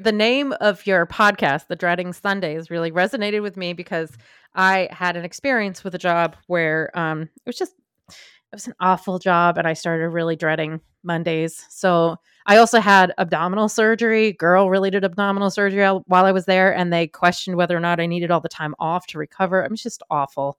The 0.00 0.12
name 0.12 0.52
of 0.60 0.86
your 0.86 1.06
podcast, 1.06 1.66
The 1.66 1.76
Dreading 1.76 2.12
Sundays, 2.12 2.70
really 2.70 2.90
resonated 2.92 3.42
with 3.42 3.56
me 3.56 3.72
because 3.72 4.16
I 4.54 4.88
had 4.90 5.16
an 5.16 5.24
experience 5.24 5.82
with 5.82 5.94
a 5.94 5.98
job 5.98 6.36
where 6.46 6.96
um, 6.98 7.22
it 7.22 7.46
was 7.46 7.56
just 7.56 7.74
it 8.08 8.56
was 8.56 8.66
an 8.66 8.74
awful 8.80 9.18
job, 9.18 9.58
and 9.58 9.66
I 9.66 9.74
started 9.74 10.08
really 10.08 10.36
dreading 10.36 10.80
Mondays. 11.02 11.66
So 11.68 12.16
I 12.46 12.56
also 12.56 12.80
had 12.80 13.12
abdominal 13.18 13.68
surgery, 13.68 14.32
girl 14.32 14.70
related 14.70 15.04
abdominal 15.04 15.50
surgery 15.50 15.86
while 16.06 16.24
I 16.24 16.32
was 16.32 16.46
there, 16.46 16.74
and 16.74 16.92
they 16.92 17.08
questioned 17.08 17.56
whether 17.56 17.76
or 17.76 17.80
not 17.80 18.00
I 18.00 18.06
needed 18.06 18.30
all 18.30 18.40
the 18.40 18.48
time 18.48 18.74
off 18.78 19.06
to 19.08 19.18
recover. 19.18 19.62
It 19.62 19.70
was 19.70 19.82
just 19.82 20.02
awful. 20.10 20.58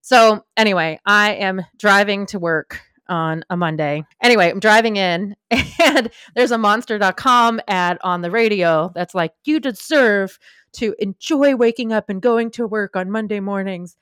So 0.00 0.44
anyway, 0.56 0.98
I 1.04 1.34
am 1.34 1.62
driving 1.76 2.26
to 2.26 2.38
work 2.38 2.80
on 3.08 3.44
a 3.50 3.56
Monday. 3.56 4.04
Anyway, 4.22 4.50
I'm 4.50 4.60
driving 4.60 4.96
in 4.96 5.36
and 5.84 6.10
there's 6.34 6.50
a 6.50 6.58
monster.com 6.58 7.60
ad 7.68 7.98
on 8.02 8.22
the 8.22 8.30
radio 8.30 8.90
that's 8.94 9.14
like, 9.14 9.32
you 9.44 9.60
deserve 9.60 10.38
to 10.74 10.94
enjoy 10.98 11.56
waking 11.56 11.92
up 11.92 12.10
and 12.10 12.20
going 12.20 12.50
to 12.52 12.66
work 12.66 12.96
on 12.96 13.10
Monday 13.10 13.40
mornings. 13.40 13.96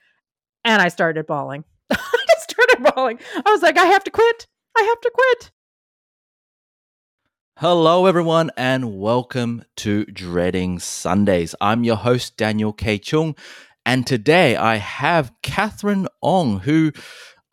And 0.65 0.81
I 0.83 0.89
started 0.89 1.27
bawling. 1.27 1.65
I 1.91 2.25
started 2.39 2.95
bawling. 2.95 3.19
I 3.35 3.51
was 3.51 3.63
like, 3.63 3.79
I 3.79 3.87
have 3.87 4.05
to 4.05 4.11
quit. 4.11 4.47
I 4.77 4.83
have 4.83 5.01
to 5.01 5.11
quit. 5.15 5.51
Hello, 7.59 8.07
everyone, 8.07 8.51
and 8.57 8.99
welcome 8.99 9.65
to 9.77 10.05
Dreading 10.07 10.81
Sundays. 10.81 11.55
I'm 11.61 11.85
your 11.85 11.95
host, 11.95 12.37
Daniel 12.37 12.73
K. 12.73 12.99
Cheung, 12.99 13.39
and 13.87 14.05
today 14.05 14.57
I 14.57 14.77
have 14.77 15.33
Katherine 15.41 16.09
Ong, 16.21 16.59
who 16.59 16.91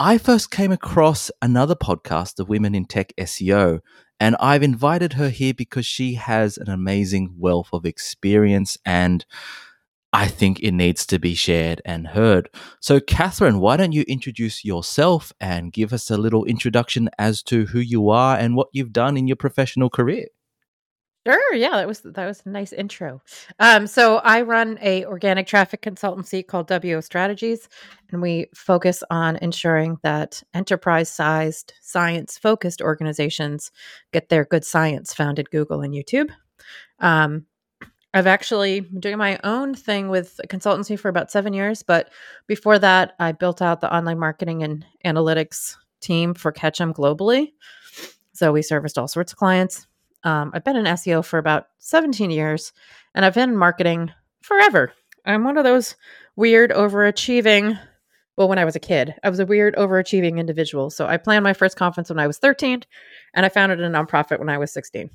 I 0.04 0.18
first 0.18 0.50
came 0.50 0.72
across 0.72 1.30
another 1.44 1.76
podcast, 1.76 2.34
the 2.34 2.44
Women 2.44 2.74
in 2.74 2.86
Tech 2.86 3.14
SEO, 3.20 3.82
and 4.20 4.36
I've 4.40 4.64
invited 4.64 5.14
her 5.14 5.30
here 5.30 5.54
because 5.54 5.86
she 5.86 6.16
has 6.16 6.58
an 6.58 6.72
amazing 6.72 7.36
wealth 7.38 7.70
of 7.72 7.86
experience 7.86 8.80
and 8.84 9.24
I 10.12 10.28
think 10.28 10.60
it 10.60 10.72
needs 10.72 11.06
to 11.06 11.20
be 11.20 11.36
shared 11.36 11.84
and 11.86 12.08
heard. 12.08 12.50
So, 12.80 13.00
Katherine, 13.00 13.60
why 13.60 13.78
don't 13.78 13.92
you 13.92 14.04
introduce 14.08 14.66
yourself 14.66 15.34
and 15.40 15.72
give 15.72 15.94
us 15.94 16.10
a 16.10 16.18
little 16.18 16.46
introduction 16.46 17.08
as 17.20 17.44
to 17.44 17.68
who 17.68 17.80
you 17.80 18.10
are 18.10 18.36
and 18.36 18.56
what 18.56 18.70
you've 18.74 18.94
done 18.94 19.18
in 19.18 19.28
your 19.28 19.38
professional 19.38 19.92
career? 19.92 20.26
Sure. 21.28 21.54
Yeah, 21.54 21.72
that 21.72 21.88
was 21.88 22.02
that 22.02 22.26
was 22.26 22.42
a 22.46 22.50
nice 22.50 22.74
intro. 22.74 23.22
Um, 23.60 23.86
so 23.86 24.18
I 24.18 24.42
run 24.42 24.80
a 24.82 25.06
organic 25.06 25.46
traffic 25.46 25.82
consultancy 25.82 26.46
called 26.46 26.68
WO 26.68 27.00
Strategies, 27.00 27.70
and 28.12 28.24
we 28.24 28.48
focus 28.56 29.04
on 29.12 29.36
ensuring 29.36 29.98
that 30.02 30.42
enterprise-sized, 30.56 31.74
science-focused 31.80 32.82
organizations 32.82 33.72
get 34.12 34.30
their 34.30 34.46
good 34.46 34.66
science 34.66 35.14
found 35.14 35.38
at 35.38 35.52
Google 35.52 35.82
and 35.82 35.94
YouTube. 35.94 36.32
Um, 37.00 37.46
I've 38.16 38.28
actually 38.28 38.82
been 38.82 39.00
doing 39.00 39.18
my 39.20 39.40
own 39.44 39.76
thing 39.76 40.10
with 40.10 40.40
a 40.44 40.48
consultancy 40.48 41.00
for 41.00 41.10
about 41.10 41.32
seven 41.32 41.54
years, 41.54 41.84
but 41.84 42.10
before 42.48 42.80
that, 42.80 43.14
I 43.20 43.32
built 43.32 43.62
out 43.62 43.80
the 43.80 43.94
online 43.96 44.20
marketing 44.20 44.64
and 44.64 44.84
analytics 45.06 45.78
team 46.02 46.34
for 46.34 46.52
Ketchum 46.52 46.94
globally. 46.94 47.54
So 48.34 48.52
we 48.52 48.64
serviced 48.64 48.98
all 48.98 49.08
sorts 49.08 49.34
of 49.34 49.38
clients 49.38 49.88
um, 50.24 50.52
I've 50.54 50.64
been 50.64 50.76
in 50.76 50.86
SEO 50.86 51.24
for 51.24 51.40
about 51.40 51.68
17 51.80 52.32
years 52.32 52.74
and 53.16 53.26
I've 53.26 53.34
been 53.34 53.52
in 53.52 53.58
marketing 53.58 54.12
forever. 54.42 54.94
I'm 55.26 55.44
one 55.44 55.58
of 55.58 55.64
those 55.64 55.96
weird 56.36 56.72
overachieving. 56.72 57.80
Well, 58.38 58.48
when 58.48 58.60
I 58.60 58.66
was 58.66 58.76
a 58.76 58.80
kid, 58.80 59.14
I 59.24 59.30
was 59.30 59.40
a 59.40 59.46
weird 59.46 59.76
overachieving 59.76 60.40
individual. 60.40 60.90
So 60.90 61.06
I 61.06 61.18
planned 61.18 61.44
my 61.44 61.54
first 61.54 61.76
conference 61.76 62.10
when 62.10 62.20
I 62.20 62.28
was 62.28 62.38
13 62.38 62.84
and 63.34 63.46
I 63.46 63.50
founded 63.50 63.82
a 63.82 63.90
nonprofit 63.90 64.40
when 64.40 64.50
I 64.50 64.58
was 64.58 64.72
16. 64.72 65.10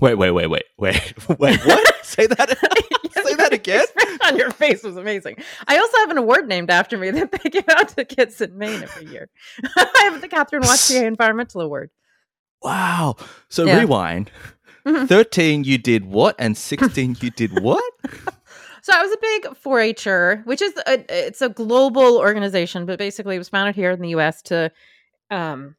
Wait, 0.00 0.14
wait, 0.14 0.30
wait, 0.30 0.50
wait, 0.50 0.64
wait, 0.78 1.16
wait, 1.38 1.60
what? 1.64 1.94
Say 2.04 2.26
that. 2.26 2.48
Say 3.24 3.34
that 3.34 3.52
again. 3.52 3.84
on 4.24 4.36
your 4.36 4.50
face 4.50 4.82
was 4.82 4.96
amazing. 4.96 5.36
I 5.66 5.78
also 5.78 5.96
have 5.98 6.10
an 6.10 6.18
award 6.18 6.48
named 6.48 6.70
after 6.70 6.98
me 6.98 7.10
that 7.10 7.32
they 7.32 7.50
give 7.50 7.68
out 7.68 7.88
to 7.90 8.04
kids 8.04 8.40
in 8.40 8.56
Maine 8.56 8.82
every 8.82 9.06
year. 9.06 9.28
I 9.76 10.10
have 10.10 10.20
the 10.20 10.28
Katherine 10.28 10.62
Watier 10.62 11.04
Environmental 11.04 11.62
Award. 11.62 11.90
Wow. 12.62 13.16
So 13.48 13.64
yeah. 13.64 13.80
rewind. 13.80 14.30
Mm-hmm. 14.86 15.06
13 15.06 15.64
you 15.64 15.78
did 15.78 16.04
what 16.04 16.36
and 16.38 16.56
16 16.56 17.16
you 17.20 17.30
did 17.30 17.60
what? 17.60 17.82
so 18.82 18.92
I 18.94 19.02
was 19.02 19.12
a 19.12 19.18
big 19.20 19.42
4-H'er, 19.56 20.42
which 20.44 20.62
is 20.62 20.74
a, 20.86 21.26
it's 21.26 21.42
a 21.42 21.48
global 21.48 22.18
organization, 22.18 22.86
but 22.86 22.96
basically 22.96 23.34
it 23.34 23.38
was 23.38 23.48
founded 23.48 23.74
here 23.74 23.90
in 23.90 24.00
the 24.00 24.10
US 24.10 24.42
to 24.42 24.70
um, 25.30 25.74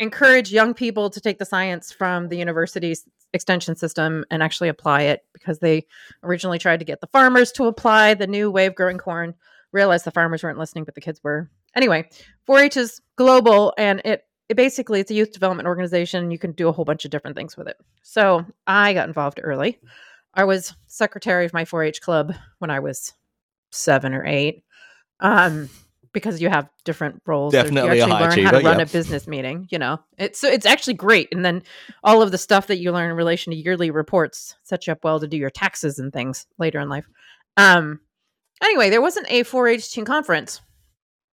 encourage 0.00 0.52
young 0.52 0.74
people 0.74 1.10
to 1.10 1.20
take 1.20 1.38
the 1.38 1.44
science 1.44 1.92
from 1.92 2.28
the 2.28 2.36
university's 2.36 3.04
extension 3.32 3.76
system 3.76 4.24
and 4.30 4.42
actually 4.42 4.68
apply 4.68 5.02
it 5.02 5.24
because 5.32 5.58
they 5.58 5.84
originally 6.22 6.58
tried 6.58 6.78
to 6.78 6.84
get 6.84 7.00
the 7.00 7.06
farmers 7.08 7.50
to 7.52 7.64
apply 7.64 8.14
the 8.14 8.26
new 8.26 8.50
way 8.50 8.66
of 8.66 8.74
growing 8.74 8.98
corn 8.98 9.34
realized 9.72 10.04
the 10.04 10.10
farmers 10.12 10.42
weren't 10.42 10.58
listening 10.58 10.84
but 10.84 10.94
the 10.94 11.00
kids 11.00 11.20
were 11.24 11.50
anyway 11.74 12.08
4-h 12.48 12.76
is 12.76 13.00
global 13.16 13.74
and 13.76 14.00
it 14.04 14.24
it 14.48 14.56
basically 14.56 15.00
it's 15.00 15.10
a 15.10 15.14
youth 15.14 15.32
development 15.32 15.66
organization. 15.66 16.30
You 16.30 16.38
can 16.38 16.52
do 16.52 16.68
a 16.68 16.72
whole 16.72 16.84
bunch 16.84 17.04
of 17.04 17.10
different 17.10 17.36
things 17.36 17.56
with 17.56 17.68
it. 17.68 17.76
So 18.02 18.44
I 18.66 18.92
got 18.92 19.08
involved 19.08 19.40
early. 19.42 19.80
I 20.34 20.44
was 20.44 20.74
secretary 20.86 21.44
of 21.46 21.52
my 21.52 21.64
4-H 21.64 22.00
club 22.00 22.34
when 22.58 22.70
I 22.70 22.80
was 22.80 23.12
seven 23.70 24.14
or 24.14 24.24
eight. 24.26 24.64
Um, 25.20 25.70
because 26.14 26.40
you 26.40 26.48
have 26.48 26.70
different 26.84 27.20
roles. 27.26 27.52
Definitely 27.52 27.98
you 27.98 28.04
actually 28.04 28.20
learn 28.20 28.32
achiever, 28.32 28.46
how 28.46 28.58
to 28.58 28.64
run 28.64 28.78
yeah. 28.78 28.84
a 28.84 28.86
business 28.86 29.26
meeting. 29.26 29.66
You 29.70 29.78
know, 29.78 30.00
it's 30.16 30.38
so 30.38 30.48
it's 30.48 30.64
actually 30.64 30.94
great. 30.94 31.28
And 31.32 31.44
then 31.44 31.62
all 32.02 32.22
of 32.22 32.30
the 32.30 32.38
stuff 32.38 32.68
that 32.68 32.78
you 32.78 32.92
learn 32.92 33.10
in 33.10 33.16
relation 33.16 33.52
to 33.52 33.58
yearly 33.58 33.90
reports 33.90 34.54
set 34.62 34.86
you 34.86 34.92
up 34.92 35.04
well 35.04 35.20
to 35.20 35.26
do 35.26 35.36
your 35.36 35.50
taxes 35.50 35.98
and 35.98 36.12
things 36.12 36.46
later 36.56 36.80
in 36.80 36.88
life. 36.88 37.04
Um, 37.58 38.00
anyway, 38.62 38.88
there 38.88 39.02
wasn't 39.02 39.26
a 39.28 39.42
4-H 39.42 39.92
teen 39.92 40.04
conference 40.04 40.60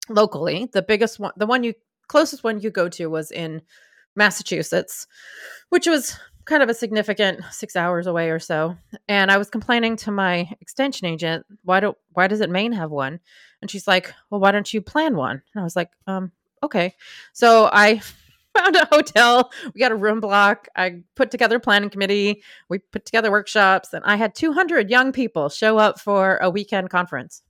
locally. 0.08 0.68
The 0.72 0.82
biggest 0.82 1.18
one, 1.18 1.32
the 1.36 1.46
one 1.46 1.64
you 1.64 1.74
closest 2.08 2.44
one 2.44 2.60
you 2.60 2.70
go 2.70 2.88
to 2.90 3.06
was 3.06 3.30
in 3.30 3.62
Massachusetts, 4.14 5.06
which 5.68 5.86
was 5.86 6.18
kind 6.46 6.62
of 6.62 6.68
a 6.68 6.74
significant 6.74 7.40
six 7.50 7.76
hours 7.76 8.06
away 8.06 8.30
or 8.30 8.38
so. 8.38 8.76
And 9.08 9.30
I 9.30 9.36
was 9.36 9.50
complaining 9.50 9.96
to 9.98 10.10
my 10.10 10.48
extension 10.60 11.06
agent, 11.06 11.44
why 11.64 11.80
do 11.80 11.94
why 12.12 12.28
doesn't 12.28 12.52
Maine 12.52 12.72
have 12.72 12.90
one? 12.90 13.20
And 13.60 13.70
she's 13.70 13.86
like, 13.86 14.14
Well, 14.30 14.40
why 14.40 14.52
don't 14.52 14.72
you 14.72 14.80
plan 14.80 15.16
one? 15.16 15.42
And 15.54 15.60
I 15.60 15.64
was 15.64 15.76
like, 15.76 15.90
um, 16.06 16.32
okay. 16.62 16.94
So 17.32 17.68
I 17.72 18.00
found 18.56 18.76
a 18.76 18.86
hotel. 18.86 19.50
We 19.74 19.80
got 19.80 19.92
a 19.92 19.96
room 19.96 20.20
block. 20.20 20.68
I 20.76 21.02
put 21.14 21.30
together 21.30 21.56
a 21.56 21.60
planning 21.60 21.90
committee. 21.90 22.42
We 22.68 22.78
put 22.78 23.04
together 23.04 23.30
workshops, 23.30 23.92
and 23.92 24.04
I 24.04 24.16
had 24.16 24.34
200 24.34 24.88
young 24.88 25.12
people 25.12 25.48
show 25.48 25.78
up 25.78 26.00
for 26.00 26.38
a 26.38 26.48
weekend 26.48 26.90
conference. 26.90 27.42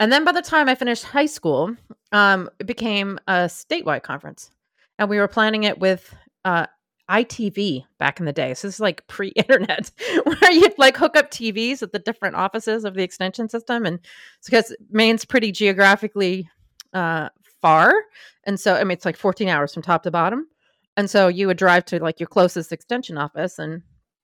And 0.00 0.10
then 0.10 0.24
by 0.24 0.32
the 0.32 0.42
time 0.42 0.68
I 0.68 0.74
finished 0.74 1.04
high 1.04 1.26
school, 1.26 1.76
um, 2.10 2.48
it 2.58 2.66
became 2.66 3.18
a 3.28 3.44
statewide 3.44 4.02
conference. 4.02 4.50
And 4.98 5.10
we 5.10 5.18
were 5.18 5.28
planning 5.28 5.64
it 5.64 5.78
with 5.78 6.14
uh, 6.46 6.66
ITV 7.10 7.84
back 7.98 8.18
in 8.18 8.24
the 8.24 8.32
day. 8.32 8.54
So 8.54 8.66
this 8.66 8.76
is 8.76 8.80
like 8.80 9.06
pre 9.08 9.28
internet, 9.28 9.90
where 10.24 10.52
you'd 10.52 10.78
like 10.78 10.96
hook 10.96 11.18
up 11.18 11.30
TVs 11.30 11.82
at 11.82 11.92
the 11.92 11.98
different 11.98 12.36
offices 12.36 12.84
of 12.84 12.94
the 12.94 13.02
extension 13.02 13.50
system. 13.50 13.84
And 13.84 14.00
because 14.44 14.74
Maine's 14.90 15.26
pretty 15.26 15.52
geographically 15.52 16.48
uh, 16.94 17.28
far. 17.60 17.92
And 18.44 18.58
so, 18.58 18.76
I 18.76 18.84
mean, 18.84 18.92
it's 18.92 19.04
like 19.04 19.18
14 19.18 19.48
hours 19.48 19.74
from 19.74 19.82
top 19.82 20.02
to 20.04 20.10
bottom. 20.10 20.46
And 20.96 21.10
so 21.10 21.28
you 21.28 21.46
would 21.46 21.58
drive 21.58 21.84
to 21.86 22.02
like 22.02 22.18
your 22.18 22.26
closest 22.26 22.72
extension 22.72 23.18
office 23.18 23.58
and 23.58 23.82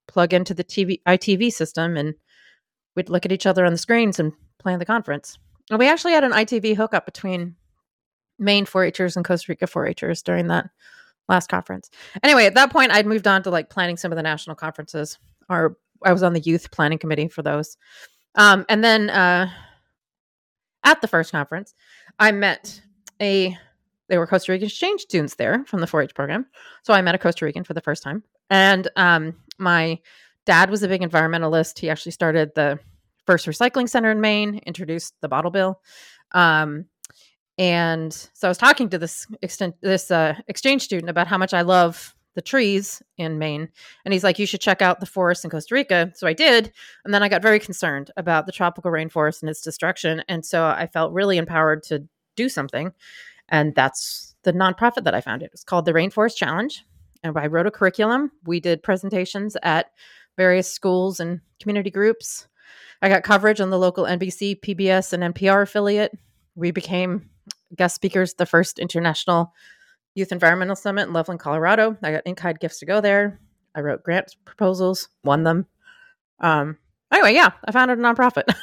plug 0.09 0.33
into 0.33 0.55
the 0.55 0.65
TV 0.65 1.03
ITV 1.07 1.53
system 1.53 1.99
and 1.99 2.15
we'd 2.95 3.11
look 3.11 3.27
at 3.27 3.33
each 3.33 3.45
other 3.45 3.67
on 3.67 3.73
the 3.73 3.79
screens 3.79 4.19
and 4.19 4.33
plan 4.59 4.79
the 4.79 4.85
conference 4.87 5.39
we 5.71 5.89
actually 5.89 6.13
had 6.13 6.25
an 6.25 6.33
ITV 6.33 6.77
hookup 6.77 7.05
between 7.05 7.57
Maine 8.39 8.67
4-Hers 8.67 9.17
and 9.17 9.25
Costa 9.25 9.47
Rica 9.51 9.67
4-Hers 9.67 10.23
during 10.23 10.49
that 10.49 10.71
last 11.29 11.49
conference. 11.49 11.91
Anyway, 12.23 12.47
at 12.47 12.55
that 12.55 12.71
point, 12.71 12.93
I'd 12.93 13.07
moved 13.07 13.27
on 13.27 13.43
to 13.43 13.51
like 13.51 13.71
planning 13.71 13.97
some 13.97 14.13
of 14.13 14.17
the 14.17 14.23
national 14.23 14.57
conferences, 14.57 15.19
or 15.49 15.77
I 16.05 16.13
was 16.13 16.23
on 16.23 16.33
the 16.33 16.41
youth 16.41 16.71
planning 16.71 16.99
committee 16.99 17.29
for 17.29 17.43
those. 17.43 17.77
Um, 18.37 18.65
and 18.69 18.85
then 18.85 19.11
uh, 19.11 19.51
at 20.85 21.01
the 21.01 21.09
first 21.09 21.33
conference, 21.33 21.75
I 22.19 22.33
met 22.33 22.81
a 23.21 23.57
they 24.09 24.19
were 24.19 24.27
Costa 24.27 24.53
Rican 24.53 24.69
exchange 24.69 25.01
students 25.01 25.35
there 25.35 25.65
from 25.65 25.81
the 25.81 25.87
4-H 25.87 26.15
program. 26.15 26.47
So 26.85 26.95
I 26.95 27.03
met 27.03 27.17
a 27.17 27.19
Costa 27.19 27.45
Rican 27.45 27.65
for 27.65 27.75
the 27.75 27.81
first 27.81 28.05
time, 28.05 28.23
and 28.51 28.89
um, 28.95 29.35
my 29.59 29.99
dad 30.45 30.71
was 30.71 30.85
a 30.85 30.89
big 30.89 31.01
environmentalist. 31.01 31.79
He 31.79 31.91
actually 31.91 32.13
started 32.13 32.55
the 32.55 32.79
first 33.27 33.47
recycling 33.47 33.89
center 33.89 34.11
in 34.11 34.21
Maine, 34.21 34.61
introduced 34.67 35.15
the 35.21 35.29
bottle 35.29 35.51
bill. 35.51 35.81
Um, 36.33 36.87
and 37.59 38.13
so 38.13 38.47
I 38.47 38.49
was 38.49 38.59
talking 38.59 38.89
to 38.91 38.99
this 38.99 39.27
extent, 39.43 39.77
this 39.81 40.11
uh, 40.11 40.35
exchange 40.47 40.83
student 40.83 41.11
about 41.11 41.27
how 41.27 41.39
much 41.39 41.55
I 41.55 41.63
love 41.63 42.15
the 42.35 42.43
trees 42.43 43.03
in 43.17 43.39
Maine. 43.39 43.69
And 44.05 44.13
he's 44.13 44.23
like, 44.23 44.39
you 44.39 44.45
should 44.47 44.61
check 44.61 44.83
out 44.83 45.01
the 45.01 45.07
forests 45.07 45.43
in 45.43 45.51
Costa 45.51 45.75
Rica. 45.75 46.13
So 46.15 46.27
I 46.27 46.35
did. 46.35 46.71
And 47.05 47.15
then 47.15 47.23
I 47.23 47.31
got 47.31 47.41
very 47.41 47.59
concerned 47.59 48.11
about 48.19 48.45
the 48.45 48.53
tropical 48.53 48.91
rainforest 48.91 49.41
and 49.41 49.49
its 49.49 49.63
destruction. 49.63 50.23
And 50.29 50.45
so 50.45 50.67
I 50.67 50.87
felt 50.87 51.15
really 51.15 51.39
empowered 51.39 51.83
to 51.85 52.07
do 52.37 52.51
something. 52.51 52.93
And 53.49 53.75
that's 53.75 54.35
the 54.43 54.53
nonprofit 54.53 55.05
that 55.05 55.15
I 55.15 55.23
founded. 55.23 55.51
It's 55.55 55.65
called 55.65 55.87
the 55.87 55.95
Rainforest 55.95 56.37
Challenge. 56.37 56.85
and 57.23 57.37
I 57.39 57.47
wrote 57.47 57.67
a 57.67 57.71
curriculum. 57.71 58.31
We 58.45 58.61
did 58.61 58.83
presentations 58.83 59.57
at 59.63 59.91
various 60.37 60.71
schools 60.71 61.21
and 61.21 61.41
community 61.59 61.91
groups. 61.91 62.47
I 63.03 63.09
got 63.09 63.23
coverage 63.23 63.61
on 63.61 63.71
the 63.71 63.79
local 63.79 64.05
NBC, 64.05 64.61
PBS, 64.61 65.13
and 65.13 65.35
NPR 65.35 65.63
affiliate. 65.63 66.17
We 66.55 66.71
became 66.71 67.29
guest 67.75 67.95
speakers 67.95 68.33
at 68.33 68.39
the 68.39 68.47
first 68.47 68.79
international 68.79 69.53
youth 70.15 70.33
environmental 70.33 70.77
summit 70.77 71.09
in 71.09 71.13
Loveland, 71.13 71.41
Colorado. 71.41 71.97
I 72.03 72.13
got 72.13 72.23
in-kind 72.27 72.59
gifts 72.59 72.79
to 72.81 72.87
go 72.87 73.01
there. 73.01 73.39
I 73.75 73.81
wrote 73.81 74.03
grant 74.03 74.37
proposals, 74.45 75.09
won 75.23 75.45
them. 75.45 75.67
Um, 76.41 76.79
anyway, 77.13 77.35
yeah, 77.35 77.51
I 77.65 77.73
founded 77.73 77.99
a 77.99 78.03
nonprofit. 78.03 78.45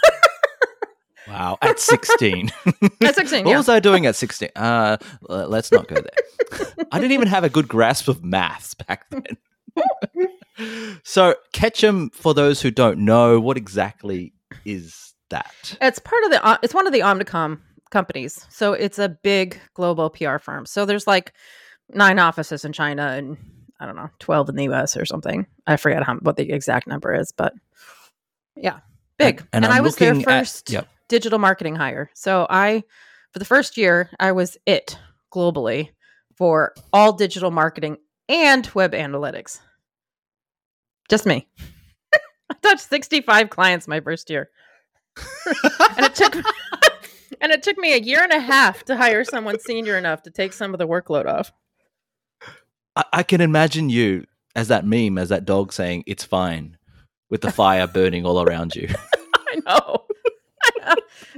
Wow, 1.27 1.57
at 1.61 1.79
16. 1.79 2.51
At 3.01 3.15
16, 3.15 3.43
what 3.45 3.51
yeah. 3.51 3.57
was 3.57 3.69
I 3.69 3.79
doing 3.79 4.05
at 4.05 4.15
16? 4.15 4.49
Uh, 4.55 4.97
let's 5.21 5.71
not 5.71 5.87
go 5.87 5.95
there. 5.95 6.85
I 6.91 6.99
didn't 6.99 7.13
even 7.13 7.27
have 7.27 7.43
a 7.43 7.49
good 7.49 7.67
grasp 7.67 8.07
of 8.07 8.23
maths 8.23 8.73
back 8.73 9.09
then. 9.09 9.37
So, 11.03 11.35
Ketchum, 11.51 12.09
for 12.11 12.33
those 12.33 12.61
who 12.61 12.71
don't 12.71 12.99
know, 12.99 13.39
what 13.39 13.57
exactly 13.57 14.33
is 14.65 15.13
that? 15.29 15.77
It's 15.81 15.99
part 15.99 16.23
of 16.25 16.31
the. 16.31 16.45
uh, 16.45 16.57
It's 16.63 16.73
one 16.73 16.87
of 16.87 16.93
the 16.93 16.99
Omnicom 17.01 17.59
companies. 17.91 18.45
So 18.49 18.73
it's 18.73 18.99
a 18.99 19.09
big 19.09 19.59
global 19.73 20.09
PR 20.09 20.37
firm. 20.37 20.65
So 20.65 20.85
there's 20.85 21.07
like 21.07 21.33
nine 21.93 22.19
offices 22.19 22.65
in 22.65 22.73
China 22.73 23.07
and 23.07 23.37
I 23.79 23.85
don't 23.85 23.95
know, 23.95 24.09
twelve 24.19 24.49
in 24.49 24.55
the 24.55 24.63
U.S. 24.65 24.95
or 24.97 25.05
something. 25.05 25.45
I 25.67 25.77
forget 25.77 26.03
how 26.03 26.15
what 26.15 26.37
the 26.37 26.51
exact 26.51 26.87
number 26.87 27.13
is, 27.13 27.31
but 27.31 27.53
yeah, 28.55 28.79
big. 29.17 29.39
And- 29.39 29.47
And, 29.53 29.65
and 29.65 29.73
I 29.73 29.81
was 29.81 29.95
their 29.95 30.13
looking 30.13 30.31
at- 30.31 30.39
first 30.39 30.69
yep. 30.69 30.87
digital 31.09 31.39
marketing 31.39 31.75
hire. 31.75 32.09
So 32.13 32.47
I, 32.49 32.83
for 33.31 33.39
the 33.39 33.45
first 33.45 33.77
year, 33.77 34.09
I 34.19 34.31
was 34.31 34.57
it 34.65 34.97
globally 35.33 35.89
for 36.35 36.73
all 36.93 37.13
digital 37.13 37.51
marketing 37.51 37.97
and 38.29 38.69
web 38.73 38.93
analytics. 38.93 39.59
Just 41.13 41.27
me. 41.27 41.47
I 42.49 42.55
touched 42.63 42.89
65 42.89 43.51
clients 43.51 43.87
my 43.87 43.99
first 43.99 44.31
year. 44.31 44.49
and 45.95 46.07
it 46.07 46.15
took 46.15 46.33
and 47.39 47.51
it 47.51 47.61
took 47.61 47.77
me 47.77 47.93
a 47.93 48.01
year 48.01 48.23
and 48.23 48.31
a 48.31 48.39
half 48.39 48.83
to 48.85 48.97
hire 48.97 49.23
someone 49.23 49.59
senior 49.59 49.95
enough 49.95 50.23
to 50.23 50.31
take 50.31 50.53
some 50.53 50.73
of 50.73 50.79
the 50.79 50.87
workload 50.87 51.27
off. 51.27 51.51
I, 52.95 53.03
I 53.13 53.21
can 53.21 53.41
imagine 53.41 53.89
you 53.89 54.25
as 54.55 54.69
that 54.69 54.87
meme, 54.87 55.19
as 55.19 55.29
that 55.29 55.45
dog 55.45 55.71
saying, 55.71 56.03
it's 56.07 56.23
fine, 56.23 56.79
with 57.29 57.41
the 57.41 57.51
fire 57.51 57.85
burning 57.85 58.25
all 58.25 58.41
around 58.41 58.75
you. 58.75 58.89
I 59.47 59.59
know. 59.67 60.05
I 60.63 60.71
know. 60.79 60.95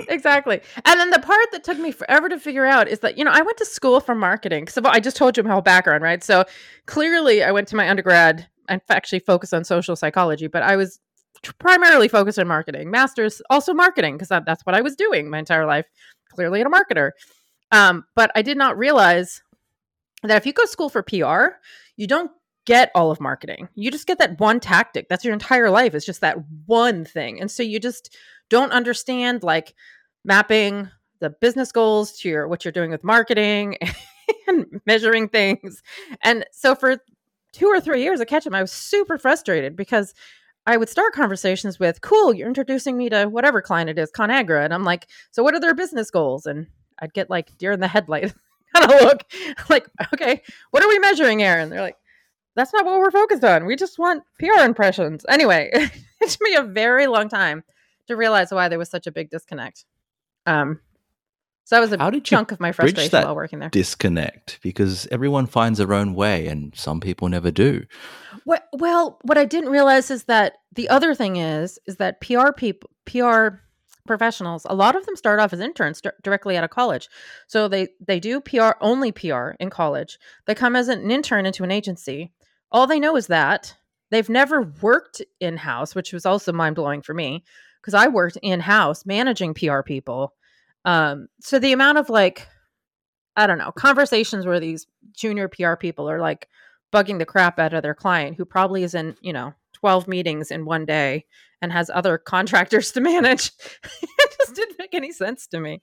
Exactly. 0.08 0.62
And 0.86 1.00
then 1.02 1.10
the 1.10 1.20
part 1.20 1.52
that 1.52 1.66
took 1.66 1.80
me 1.80 1.92
forever 1.92 2.30
to 2.30 2.40
figure 2.40 2.66
out 2.66 2.88
is 2.88 3.00
that, 3.00 3.18
you 3.18 3.26
know, 3.26 3.32
I 3.32 3.42
went 3.42 3.58
to 3.58 3.66
school 3.66 4.00
for 4.00 4.16
marketing. 4.16 4.70
So 4.70 4.82
I 4.86 5.02
just 5.02 5.18
told 5.18 5.36
you 5.36 5.44
my 5.44 5.52
whole 5.52 5.62
background, 5.62 6.02
right? 6.02 6.24
So 6.24 6.46
clearly 6.86 7.44
I 7.44 7.52
went 7.52 7.68
to 7.70 7.76
my 7.76 7.90
undergrad 7.90 8.48
and 8.70 8.82
actually 8.90 9.20
focused 9.20 9.54
on 9.54 9.64
social 9.64 9.96
psychology, 9.96 10.48
but 10.48 10.64
I 10.64 10.76
was 10.76 11.00
primarily 11.60 12.08
focused 12.08 12.40
on 12.40 12.48
marketing. 12.48 12.92
Masters, 12.92 13.42
also 13.50 13.74
marketing, 13.74 14.16
because 14.16 14.30
that, 14.30 14.46
that's 14.46 14.66
what 14.66 14.76
I 14.76 14.82
was 14.82 14.96
doing 14.96 15.30
my 15.30 15.40
entire 15.40 15.66
life, 15.66 15.86
clearly 16.34 16.62
a 16.62 16.66
marketer. 16.66 17.12
Um, 17.72 18.06
but 18.16 18.32
I 18.36 18.42
did 18.42 18.58
not 18.58 18.78
realize 18.78 19.42
that 20.24 20.38
if 20.38 20.46
you 20.46 20.54
go 20.54 20.64
to 20.64 20.68
school 20.68 20.90
for 20.90 21.04
PR, 21.04 21.58
you 21.98 22.08
don't 22.08 22.32
get 22.66 22.92
all 22.96 23.12
of 23.12 23.22
marketing. 23.22 23.70
You 23.76 23.92
just 23.92 24.08
get 24.08 24.18
that 24.20 24.40
one 24.40 24.60
tactic. 24.60 25.08
That's 25.08 25.24
your 25.24 25.34
entire 25.34 25.70
life. 25.70 25.94
It's 25.94 26.06
just 26.06 26.22
that 26.22 26.38
one 26.66 27.06
thing. 27.06 27.40
And 27.40 27.50
so 27.50 27.64
you 27.64 27.80
just 27.80 28.16
don't 28.50 28.72
understand 28.72 29.44
like 29.44 29.76
mapping 30.24 30.90
the 31.20 31.30
business 31.30 31.72
goals 31.72 32.14
to 32.20 32.30
your 32.30 32.48
what 32.48 32.66
you're 32.66 32.72
doing 32.72 32.92
with 32.92 33.04
marketing 33.04 33.78
and 34.48 34.82
measuring 34.86 35.30
things. 35.30 35.82
And 36.24 36.46
so 36.52 36.76
for 36.76 36.98
two 37.56 37.68
or 37.68 37.80
three 37.80 38.04
years 38.04 38.20
at 38.20 38.28
Ketchum, 38.28 38.54
I 38.54 38.62
was 38.62 38.72
super 38.72 39.18
frustrated 39.18 39.76
because 39.76 40.14
I 40.68 40.78
would 40.78 40.90
start 40.90 41.14
conversations 41.14 41.80
with, 41.80 42.02
cool, 42.02 42.34
you're 42.34 42.48
introducing 42.48 42.98
me 42.98 43.10
to 43.10 43.26
whatever 43.26 43.62
client 43.62 43.90
it 43.90 43.98
is, 43.98 44.12
ConAgra. 44.12 44.66
And 44.66 44.74
I'm 44.74 44.84
like, 44.84 45.08
so 45.32 45.42
what 45.42 45.54
are 45.54 45.60
their 45.60 45.74
business 45.74 46.12
goals? 46.12 46.46
And 46.46 46.68
I'd 47.00 47.14
get 47.14 47.30
like 47.30 47.58
deer 47.58 47.72
in 47.72 47.80
the 47.80 47.88
headlight 47.88 48.34
kind 48.76 48.92
of 48.92 49.02
look 49.02 49.24
like, 49.70 49.88
okay, 50.14 50.42
what 50.72 50.84
are 50.84 50.90
we 50.90 51.00
measuring 51.00 51.40
here? 51.40 51.58
And 51.58 51.72
they're 51.72 51.82
like, 51.82 51.98
that's 52.56 52.74
not 52.74 52.86
what 52.86 53.00
we're 53.00 53.12
focused 53.12 53.44
on. 53.44 53.66
We 53.66 53.76
just 53.76 54.00
want 54.00 54.24
PR 54.40 54.64
impressions. 54.64 55.26
Anyway, 55.30 55.70
it 55.74 56.30
took 56.30 56.42
me 56.42 56.56
a 56.56 56.64
very 56.64 57.08
long 57.08 57.30
time 57.30 57.64
to 58.08 58.16
realize 58.16 58.52
why 58.52 58.68
there 58.68 58.80
was 58.80 58.90
such 58.90 59.08
a 59.08 59.12
big 59.12 59.30
disconnect. 59.30 59.86
Um, 60.46 60.80
so 61.66 61.76
that 61.76 61.80
was 61.80 61.92
a 61.92 61.98
How 61.98 62.12
did 62.12 62.24
chunk 62.24 62.52
of 62.52 62.60
my 62.60 62.72
frustration 62.72 63.10
that 63.12 63.26
while 63.26 63.36
working 63.36 63.58
there. 63.58 63.70
Disconnect 63.70 64.60
because 64.62 65.08
everyone 65.12 65.48
finds 65.48 65.80
their 65.80 65.94
own 65.94 66.14
way 66.14 66.46
and 66.46 66.76
some 66.76 67.00
people 67.00 67.28
never 67.28 67.50
do. 67.50 67.86
What, 68.44 68.68
well, 68.72 69.18
what 69.24 69.40
I 69.40 69.46
didn't 69.46 69.72
realize 69.72 70.12
is 70.12 70.26
that 70.26 70.58
the 70.74 70.90
other 70.90 71.16
thing 71.16 71.38
is 71.38 71.80
is 71.88 71.98
that 71.98 72.22
PR 72.22 72.52
people, 72.56 72.92
PR 73.06 73.48
professionals, 74.06 74.68
a 74.70 74.76
lot 74.76 74.96
of 74.96 75.08
them 75.08 75.16
start 75.16 75.40
off 75.40 75.54
as 75.54 75.60
interns 75.60 76.02
dir- 76.02 76.14
directly 76.22 76.56
out 76.56 76.64
of 76.64 76.70
college. 76.70 77.10
So 77.48 77.68
they 77.68 77.88
they 78.00 78.20
do 78.20 78.42
PR 78.42 78.74
only 78.80 79.12
PR 79.12 79.52
in 79.60 79.72
college. 79.72 80.20
They 80.46 80.54
come 80.54 80.76
as 80.76 80.88
an 80.88 81.10
intern 81.10 81.48
into 81.48 81.64
an 81.64 81.72
agency. 81.72 82.32
All 82.72 82.86
they 82.86 83.00
know 83.00 83.16
is 83.16 83.26
that 83.28 83.76
they've 84.12 84.30
never 84.30 84.72
worked 84.84 85.24
in 85.40 85.58
house, 85.58 85.96
which 85.96 86.14
was 86.14 86.28
also 86.28 86.54
mind 86.54 86.76
blowing 86.76 87.02
for 87.02 87.16
me 87.16 87.44
because 87.82 87.96
I 87.96 88.08
worked 88.08 88.38
in 88.44 88.60
house 88.60 89.04
managing 89.04 89.56
PR 89.56 89.82
people. 89.82 90.36
Um, 90.86 91.28
so 91.42 91.60
the 91.60 91.74
amount 91.74 91.98
of 91.98 92.10
like, 92.10 92.48
I 93.36 93.48
don't 93.48 93.58
know, 93.58 93.72
conversations 93.72 94.46
where 94.46 94.60
these 94.60 94.88
junior 95.14 95.50
PR 95.50 95.76
people 95.76 96.10
are 96.10 96.20
like 96.20 96.48
bugging 96.94 97.20
the 97.20 97.26
crap 97.26 97.60
out 97.60 97.74
of 97.74 97.84
their 97.84 97.96
client 97.96 98.38
who 98.38 98.46
probably 98.46 98.84
is 98.84 98.94
in, 98.94 99.16
you 99.22 99.34
know, 99.34 99.54
12 99.74 100.08
meetings 100.08 100.52
in 100.52 100.66
one 100.66 100.86
day 100.86 101.26
and 101.62 101.72
has 101.72 101.90
other 101.90 102.18
contractors 102.34 102.92
to 102.94 103.02
manage. 103.02 103.52
it 104.02 104.38
just 104.40 104.56
didn't 104.56 104.80
make 104.80 104.94
any 104.94 105.12
sense 105.12 105.48
to 105.48 105.60
me. 105.60 105.82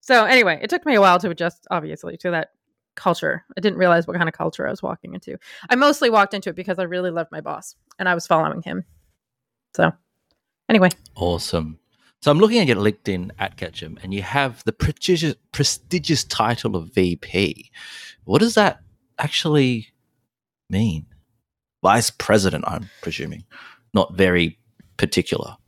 So 0.00 0.24
anyway, 0.24 0.58
it 0.62 0.68
took 0.68 0.84
me 0.84 0.94
a 0.94 1.00
while 1.00 1.18
to 1.18 1.30
adjust, 1.30 1.66
obviously, 1.70 2.18
to 2.18 2.30
that 2.30 2.50
culture. 2.94 3.44
I 3.56 3.60
didn't 3.60 3.78
realize 3.78 4.06
what 4.06 4.16
kind 4.16 4.28
of 4.28 4.34
culture 4.34 4.66
I 4.66 4.70
was 4.70 4.82
walking 4.82 5.14
into. 5.14 5.38
I 5.68 5.76
mostly 5.76 6.10
walked 6.10 6.34
into 6.34 6.50
it 6.50 6.56
because 6.56 6.78
I 6.78 6.84
really 6.84 7.10
loved 7.10 7.32
my 7.32 7.40
boss 7.40 7.74
and 7.98 8.08
I 8.08 8.14
was 8.14 8.26
following 8.26 8.62
him. 8.62 8.84
So 9.74 9.92
anyway, 10.68 10.90
Awesome. 11.16 11.78
So 12.24 12.30
I'm 12.30 12.38
looking 12.38 12.58
at 12.58 12.66
your 12.66 12.78
LinkedIn 12.78 13.32
at 13.38 13.58
Ketchum, 13.58 13.98
and 14.02 14.14
you 14.14 14.22
have 14.22 14.64
the 14.64 14.72
prestigious, 14.72 15.34
prestigious 15.52 16.24
title 16.24 16.74
of 16.74 16.94
VP. 16.94 17.70
What 18.24 18.38
does 18.38 18.54
that 18.54 18.80
actually 19.18 19.88
mean? 20.70 21.04
Vice 21.82 22.08
President, 22.08 22.64
I'm 22.66 22.88
presuming. 23.02 23.44
Not 23.92 24.14
very 24.14 24.58
particular. 24.96 25.58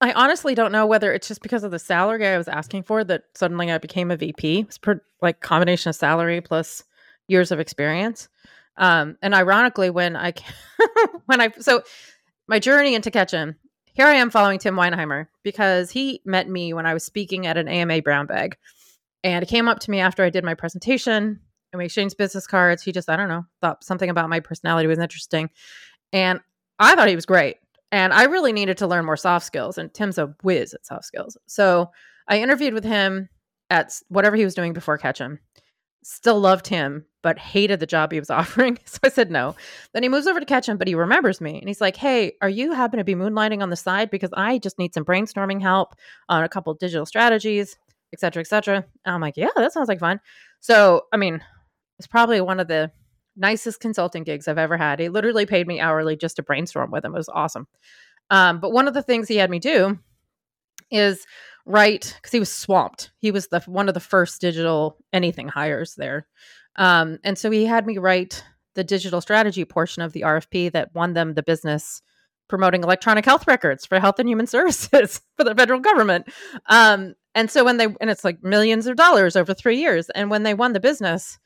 I 0.00 0.12
honestly 0.12 0.54
don't 0.54 0.70
know 0.70 0.86
whether 0.86 1.12
it's 1.12 1.26
just 1.26 1.42
because 1.42 1.64
of 1.64 1.72
the 1.72 1.80
salary 1.80 2.24
I 2.24 2.38
was 2.38 2.46
asking 2.46 2.84
for 2.84 3.02
that 3.02 3.24
suddenly 3.34 3.72
I 3.72 3.78
became 3.78 4.12
a 4.12 4.16
VP. 4.16 4.60
It's 4.60 4.78
per, 4.78 5.02
like 5.20 5.40
combination 5.40 5.90
of 5.90 5.96
salary 5.96 6.40
plus 6.40 6.84
years 7.26 7.50
of 7.50 7.58
experience. 7.58 8.28
Um, 8.76 9.18
and 9.20 9.34
ironically, 9.34 9.90
when 9.90 10.14
I 10.14 10.32
when 11.26 11.40
I 11.40 11.50
so 11.58 11.82
my 12.46 12.60
journey 12.60 12.94
into 12.94 13.10
Ketchum, 13.10 13.56
here 13.94 14.06
I 14.06 14.14
am 14.14 14.30
following 14.30 14.58
Tim 14.58 14.76
Weinheimer 14.76 15.28
because 15.42 15.90
he 15.90 16.20
met 16.24 16.48
me 16.48 16.72
when 16.74 16.84
I 16.86 16.94
was 16.94 17.04
speaking 17.04 17.46
at 17.46 17.56
an 17.56 17.68
AMA 17.68 18.02
brown 18.02 18.26
bag, 18.26 18.56
and 19.22 19.48
came 19.48 19.68
up 19.68 19.78
to 19.80 19.90
me 19.90 20.00
after 20.00 20.22
I 20.22 20.30
did 20.30 20.44
my 20.44 20.54
presentation 20.54 21.40
and 21.72 21.78
we 21.78 21.86
exchanged 21.86 22.16
business 22.16 22.46
cards. 22.46 22.82
He 22.82 22.92
just 22.92 23.08
I 23.08 23.16
don't 23.16 23.28
know 23.28 23.44
thought 23.60 23.82
something 23.82 24.10
about 24.10 24.28
my 24.28 24.40
personality 24.40 24.86
was 24.86 24.98
interesting, 24.98 25.48
and 26.12 26.40
I 26.78 26.94
thought 26.94 27.08
he 27.08 27.14
was 27.14 27.26
great. 27.26 27.56
And 27.92 28.12
I 28.12 28.24
really 28.24 28.52
needed 28.52 28.78
to 28.78 28.88
learn 28.88 29.04
more 29.04 29.16
soft 29.16 29.46
skills. 29.46 29.78
And 29.78 29.94
Tim's 29.94 30.18
a 30.18 30.34
whiz 30.42 30.74
at 30.74 30.84
soft 30.84 31.04
skills. 31.04 31.38
So 31.46 31.92
I 32.26 32.40
interviewed 32.40 32.74
with 32.74 32.82
him 32.82 33.28
at 33.70 34.00
whatever 34.08 34.34
he 34.34 34.44
was 34.44 34.56
doing 34.56 34.72
before 34.72 34.98
Ketchum. 34.98 35.38
Still 36.06 36.38
loved 36.38 36.68
him, 36.68 37.06
but 37.22 37.38
hated 37.38 37.80
the 37.80 37.86
job 37.86 38.12
he 38.12 38.20
was 38.20 38.30
offering. 38.40 38.78
So 38.84 38.98
I 39.02 39.08
said 39.08 39.30
no. 39.30 39.56
Then 39.92 40.02
he 40.02 40.08
moves 40.08 40.26
over 40.26 40.38
to 40.38 40.46
Ketchum, 40.46 40.76
but 40.76 40.86
he 40.86 40.94
remembers 40.94 41.40
me. 41.40 41.58
And 41.58 41.66
he's 41.66 41.80
like, 41.80 41.96
Hey, 41.96 42.34
are 42.42 42.48
you 42.48 42.72
happen 42.72 42.98
to 42.98 43.04
be 43.04 43.14
moonlighting 43.14 43.62
on 43.62 43.70
the 43.70 43.76
side? 43.76 44.10
Because 44.10 44.30
I 44.34 44.58
just 44.58 44.78
need 44.78 44.94
some 44.94 45.04
brainstorming 45.04 45.60
help 45.62 45.94
on 46.28 46.44
a 46.44 46.48
couple 46.48 46.74
digital 46.74 47.06
strategies, 47.06 47.76
et 48.12 48.20
cetera, 48.20 48.40
et 48.40 48.46
cetera. 48.46 48.84
And 49.04 49.14
I'm 49.14 49.20
like, 49.20 49.36
Yeah, 49.36 49.48
that 49.56 49.72
sounds 49.72 49.88
like 49.88 50.00
fun. 50.00 50.20
So, 50.60 51.02
I 51.12 51.16
mean, 51.16 51.42
it's 51.98 52.06
probably 52.06 52.40
one 52.40 52.60
of 52.60 52.68
the 52.68 52.92
nicest 53.36 53.80
consulting 53.80 54.24
gigs 54.24 54.46
I've 54.46 54.58
ever 54.58 54.76
had. 54.76 55.00
He 55.00 55.08
literally 55.08 55.46
paid 55.46 55.66
me 55.66 55.80
hourly 55.80 56.16
just 56.16 56.36
to 56.36 56.42
brainstorm 56.42 56.90
with 56.90 57.04
him. 57.04 57.14
It 57.14 57.18
was 57.18 57.28
awesome. 57.28 57.66
Um, 58.30 58.60
but 58.60 58.72
one 58.72 58.88
of 58.88 58.94
the 58.94 59.02
things 59.02 59.28
he 59.28 59.36
had 59.36 59.50
me 59.50 59.58
do 59.58 59.98
is 60.90 61.26
write 61.66 62.14
because 62.16 62.32
he 62.32 62.40
was 62.40 62.52
swamped. 62.52 63.10
He 63.18 63.30
was 63.30 63.48
the 63.48 63.60
one 63.66 63.88
of 63.88 63.94
the 63.94 64.00
first 64.00 64.40
digital 64.40 64.96
anything 65.12 65.48
hires 65.48 65.94
there, 65.94 66.26
um, 66.76 67.18
and 67.24 67.38
so 67.38 67.50
he 67.50 67.66
had 67.66 67.86
me 67.86 67.98
write 67.98 68.44
the 68.74 68.84
digital 68.84 69.20
strategy 69.20 69.64
portion 69.64 70.02
of 70.02 70.12
the 70.12 70.22
RFP 70.22 70.72
that 70.72 70.94
won 70.94 71.14
them 71.14 71.34
the 71.34 71.42
business 71.42 72.02
promoting 72.48 72.82
electronic 72.82 73.24
health 73.24 73.46
records 73.46 73.86
for 73.86 74.00
health 74.00 74.18
and 74.18 74.28
human 74.28 74.46
services 74.46 75.20
for 75.36 75.44
the 75.44 75.54
federal 75.54 75.80
government. 75.80 76.28
Um, 76.66 77.14
and 77.34 77.50
so 77.50 77.64
when 77.64 77.78
they 77.78 77.86
and 78.00 78.10
it's 78.10 78.24
like 78.24 78.42
millions 78.42 78.86
of 78.86 78.96
dollars 78.96 79.36
over 79.36 79.54
three 79.54 79.78
years, 79.78 80.10
and 80.10 80.30
when 80.30 80.44
they 80.44 80.54
won 80.54 80.72
the 80.72 80.80
business, 80.80 81.38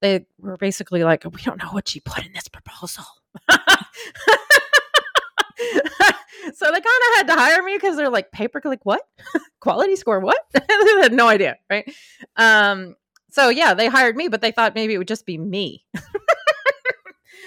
they 0.00 0.26
were 0.38 0.56
basically 0.56 1.04
like, 1.04 1.24
we 1.24 1.42
don't 1.42 1.62
know 1.62 1.70
what 1.70 1.88
she 1.88 2.00
put 2.00 2.24
in 2.24 2.32
this 2.32 2.48
proposal. 2.48 3.04
so 6.54 6.66
they 6.66 6.72
kind 6.72 6.84
of 6.84 7.16
had 7.16 7.26
to 7.28 7.34
hire 7.34 7.62
me 7.62 7.76
because 7.76 7.96
they're 7.96 8.10
like 8.10 8.32
paper 8.32 8.60
like 8.64 8.84
what? 8.84 9.02
Quality 9.60 9.96
score 9.96 10.20
what? 10.20 10.38
They 10.52 11.02
had 11.02 11.12
no 11.12 11.28
idea 11.28 11.56
right? 11.68 11.90
Um 12.36 12.94
so 13.30 13.48
yeah 13.48 13.74
they 13.74 13.88
hired 13.88 14.16
me 14.16 14.28
but 14.28 14.40
they 14.40 14.50
thought 14.52 14.74
maybe 14.74 14.94
it 14.94 14.98
would 14.98 15.08
just 15.08 15.26
be 15.26 15.38
me. 15.38 15.84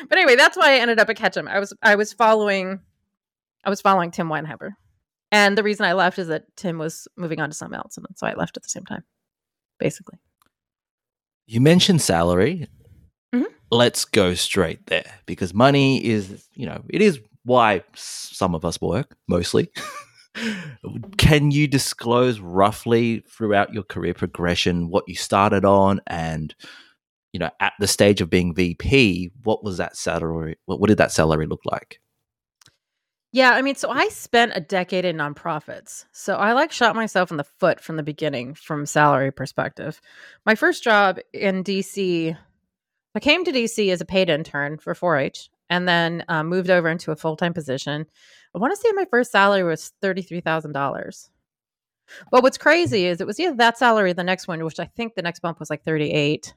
But 0.09 0.17
anyway 0.17 0.35
that's 0.35 0.57
why 0.57 0.73
i 0.73 0.79
ended 0.79 1.00
up 1.00 1.09
at 1.09 1.15
ketchum. 1.15 1.47
I 1.47 1.59
was 1.59 1.73
i 1.81 1.95
was 1.95 2.12
following 2.12 2.81
i 3.63 3.69
was 3.69 3.79
following 3.79 4.12
tim 4.12 4.27
weinheber 4.27 4.71
and 5.31 5.57
the 5.57 5.63
reason 5.63 5.85
i 5.85 5.93
left 5.93 6.19
is 6.19 6.27
that 6.27 6.43
tim 6.57 6.77
was 6.77 7.07
moving 7.15 7.39
on 7.39 7.50
to 7.50 7.55
something 7.55 7.77
else 7.77 7.95
and 7.95 8.05
so 8.15 8.27
i 8.27 8.33
left 8.33 8.57
at 8.57 8.63
the 8.63 8.69
same 8.69 8.83
time 8.83 9.03
basically. 9.79 10.17
You 11.45 11.62
mentioned 11.62 12.01
salary. 12.01 12.67
Mhm. 13.33 13.45
Let's 13.71 14.03
go 14.05 14.33
straight 14.33 14.85
there 14.88 15.19
because 15.25 15.53
money 15.53 16.03
is, 16.03 16.47
you 16.53 16.65
know, 16.65 16.83
it 16.89 17.01
is 17.01 17.19
why 17.45 17.83
some 17.95 18.55
of 18.55 18.65
us 18.65 18.79
work 18.81 19.15
mostly. 19.27 19.69
Can 21.17 21.51
you 21.51 21.67
disclose 21.67 22.39
roughly 22.39 23.23
throughout 23.29 23.73
your 23.73 23.83
career 23.83 24.13
progression 24.13 24.89
what 24.89 25.07
you 25.07 25.15
started 25.15 25.63
on 25.63 26.01
and, 26.07 26.55
you 27.31 27.39
know, 27.39 27.51
at 27.59 27.73
the 27.79 27.88
stage 27.88 28.21
of 28.21 28.29
being 28.29 28.53
VP, 28.53 29.31
what 29.43 29.63
was 29.63 29.77
that 29.77 29.95
salary? 29.95 30.57
What, 30.65 30.79
what 30.79 30.88
did 30.88 30.97
that 30.97 31.12
salary 31.12 31.45
look 31.45 31.62
like? 31.65 32.00
Yeah, 33.31 33.51
I 33.51 33.63
mean, 33.63 33.73
so 33.73 33.89
I 33.89 34.09
spent 34.09 34.51
a 34.53 34.59
decade 34.59 35.05
in 35.05 35.17
nonprofits. 35.17 36.05
So 36.12 36.35
I 36.35 36.53
like 36.53 36.71
shot 36.71 36.95
myself 36.95 37.31
in 37.31 37.38
the 37.38 37.43
foot 37.43 37.79
from 37.79 37.97
the 37.97 38.03
beginning 38.03 38.53
from 38.53 38.85
salary 38.85 39.31
perspective. 39.31 40.00
My 40.45 40.53
first 40.53 40.83
job 40.83 41.19
in 41.33 41.63
DC, 41.63 42.38
I 43.15 43.19
came 43.19 43.43
to 43.43 43.51
DC 43.51 43.91
as 43.91 44.01
a 44.01 44.05
paid 44.05 44.29
intern 44.29 44.77
for 44.77 44.93
4-H 44.93 45.50
and 45.70 45.88
then 45.88 46.24
um, 46.27 46.48
moved 46.48 46.70
over 46.70 46.89
into 46.89 47.12
a 47.12 47.15
full-time 47.15 47.53
position. 47.53 48.05
I 48.55 48.60
want 48.60 48.72
to 48.74 48.77
say 48.77 48.91
my 48.93 49.05
first 49.05 49.32
salary 49.32 49.63
was 49.63 49.91
$33,000. 50.03 51.29
But 52.32 52.43
what's 52.43 52.58
crazy 52.58 53.05
is 53.05 53.22
it 53.22 53.27
was 53.27 53.39
either 53.39 53.55
that 53.55 53.77
salary 53.77 54.13
the 54.13 54.24
next 54.24 54.48
one, 54.48 54.63
which 54.63 54.79
I 54.79 54.86
think 54.86 55.15
the 55.15 55.22
next 55.22 55.39
bump 55.39 55.60
was 55.60 55.70
like 55.70 55.84
38. 55.84 56.53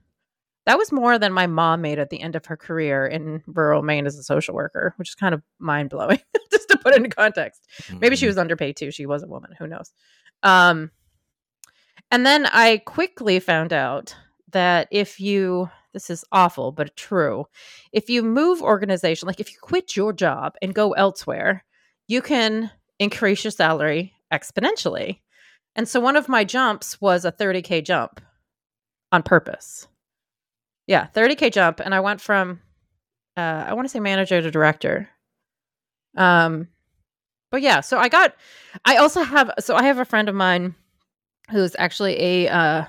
That 0.67 0.79
was 0.79 0.91
more 0.91 1.19
than 1.19 1.33
my 1.33 1.47
mom 1.47 1.81
made 1.81 1.99
at 1.99 2.11
the 2.11 2.21
end 2.21 2.35
of 2.35 2.45
her 2.47 2.57
career 2.57 3.07
in 3.07 3.43
rural 3.47 3.83
Maine 3.83 4.07
as 4.07 4.19
a 4.19 4.25
social 4.25 4.55
worker, 4.55 4.95
which 4.97 5.11
is 5.11 5.15
kind 5.15 5.33
of 5.33 5.43
mind 5.59 5.91
blowing, 5.91 6.21
just 6.51 6.69
to 6.69 6.79
put 6.79 6.93
it 6.93 6.97
into 6.97 7.09
context. 7.09 7.63
Maybe 8.01 8.17
she 8.17 8.27
was 8.27 8.37
underpaid 8.37 8.77
too. 8.77 8.91
She 8.91 9.07
was 9.07 9.23
a 9.23 9.29
woman. 9.29 9.53
Who 9.59 9.69
knows? 9.69 9.93
Um, 10.43 10.91
and 12.11 12.27
then 12.27 12.47
I 12.47 12.79
quickly 12.79 13.39
found 13.39 13.73
out 13.73 14.17
that 14.53 14.89
if 14.91 15.21
you, 15.21 15.71
this 15.97 16.11
is 16.11 16.27
awful, 16.31 16.73
but 16.73 16.95
true, 16.95 17.47
if 17.91 18.11
you 18.11 18.23
move 18.23 18.61
organization, 18.61 19.27
like 19.27 19.41
if 19.41 19.51
you 19.51 19.57
quit 19.63 19.97
your 19.97 20.13
job 20.13 20.55
and 20.61 20.75
go 20.75 20.93
elsewhere, 20.93 21.65
you 22.07 22.21
can 22.21 22.71
increase 22.99 23.43
your 23.45 23.51
salary 23.51 24.13
exponentially. 24.31 25.21
And 25.75 25.89
so 25.89 25.99
one 25.99 26.17
of 26.17 26.29
my 26.29 26.45
jumps 26.45 27.01
was 27.01 27.25
a 27.25 27.33
30K 27.33 27.83
jump 27.83 28.21
on 29.11 29.23
purpose. 29.23 29.89
Yeah, 30.87 31.07
30K 31.15 31.51
jump. 31.51 31.81
And 31.81 31.95
I 31.95 32.01
went 32.01 32.21
from, 32.21 32.61
uh, 33.39 33.65
I 33.67 33.73
want 33.73 33.87
to 33.87 33.91
say 33.91 34.01
manager 34.01 34.43
to 34.43 34.51
director. 34.51 35.09
Um, 36.15 36.69
but 37.51 37.63
yeah, 37.63 37.81
so 37.81 37.97
I 37.97 38.11
got, 38.11 38.35
I 38.85 38.97
also 38.97 39.23
have, 39.23 39.51
so 39.61 39.75
I 39.75 39.85
have 39.85 39.99
a 39.99 40.05
friend 40.05 40.29
of 40.29 40.35
mine 40.35 40.75
who's 41.51 41.75
actually 41.79 42.21
a 42.21 42.49
uh, 42.49 42.85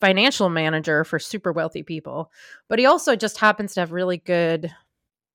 financial 0.00 0.48
manager 0.48 1.04
for 1.04 1.18
super 1.18 1.52
wealthy 1.52 1.82
people, 1.82 2.30
but 2.68 2.78
he 2.78 2.86
also 2.86 3.16
just 3.16 3.38
happens 3.38 3.74
to 3.74 3.80
have 3.80 3.92
really 3.92 4.18
good 4.18 4.72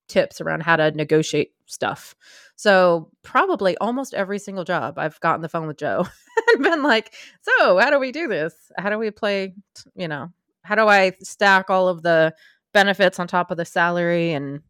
tips 0.07 0.41
around 0.41 0.62
how 0.62 0.75
to 0.75 0.91
negotiate 0.91 1.53
stuff. 1.65 2.15
So 2.55 3.10
probably 3.24 3.77
almost 3.77 4.13
every 4.13 4.39
single 4.39 4.63
job 4.63 4.98
I've 4.98 5.19
gotten 5.19 5.41
the 5.41 5.50
phone 5.50 5.67
with 5.67 5.77
Joe 5.77 6.05
and 6.53 6.63
been 6.63 6.84
like, 6.84 7.13
so 7.41 7.77
how 7.77 7.89
do 7.89 8.00
we 8.00 8.12
do 8.12 8.27
this? 8.27 8.53
How 8.77 8.89
do 8.89 8.98
we 8.98 9.12
play, 9.12 9.53
you 9.95 10.07
know, 10.07 10.31
how 10.63 10.75
do 10.75 10.88
I 10.88 11.13
stack 11.22 11.69
all 11.69 11.88
of 11.88 12.01
the 12.01 12.34
benefits 12.74 13.19
on 13.19 13.27
top 13.27 13.51
of 13.51 13.57
the 13.57 13.65
salary 13.65 14.31
and 14.31 14.62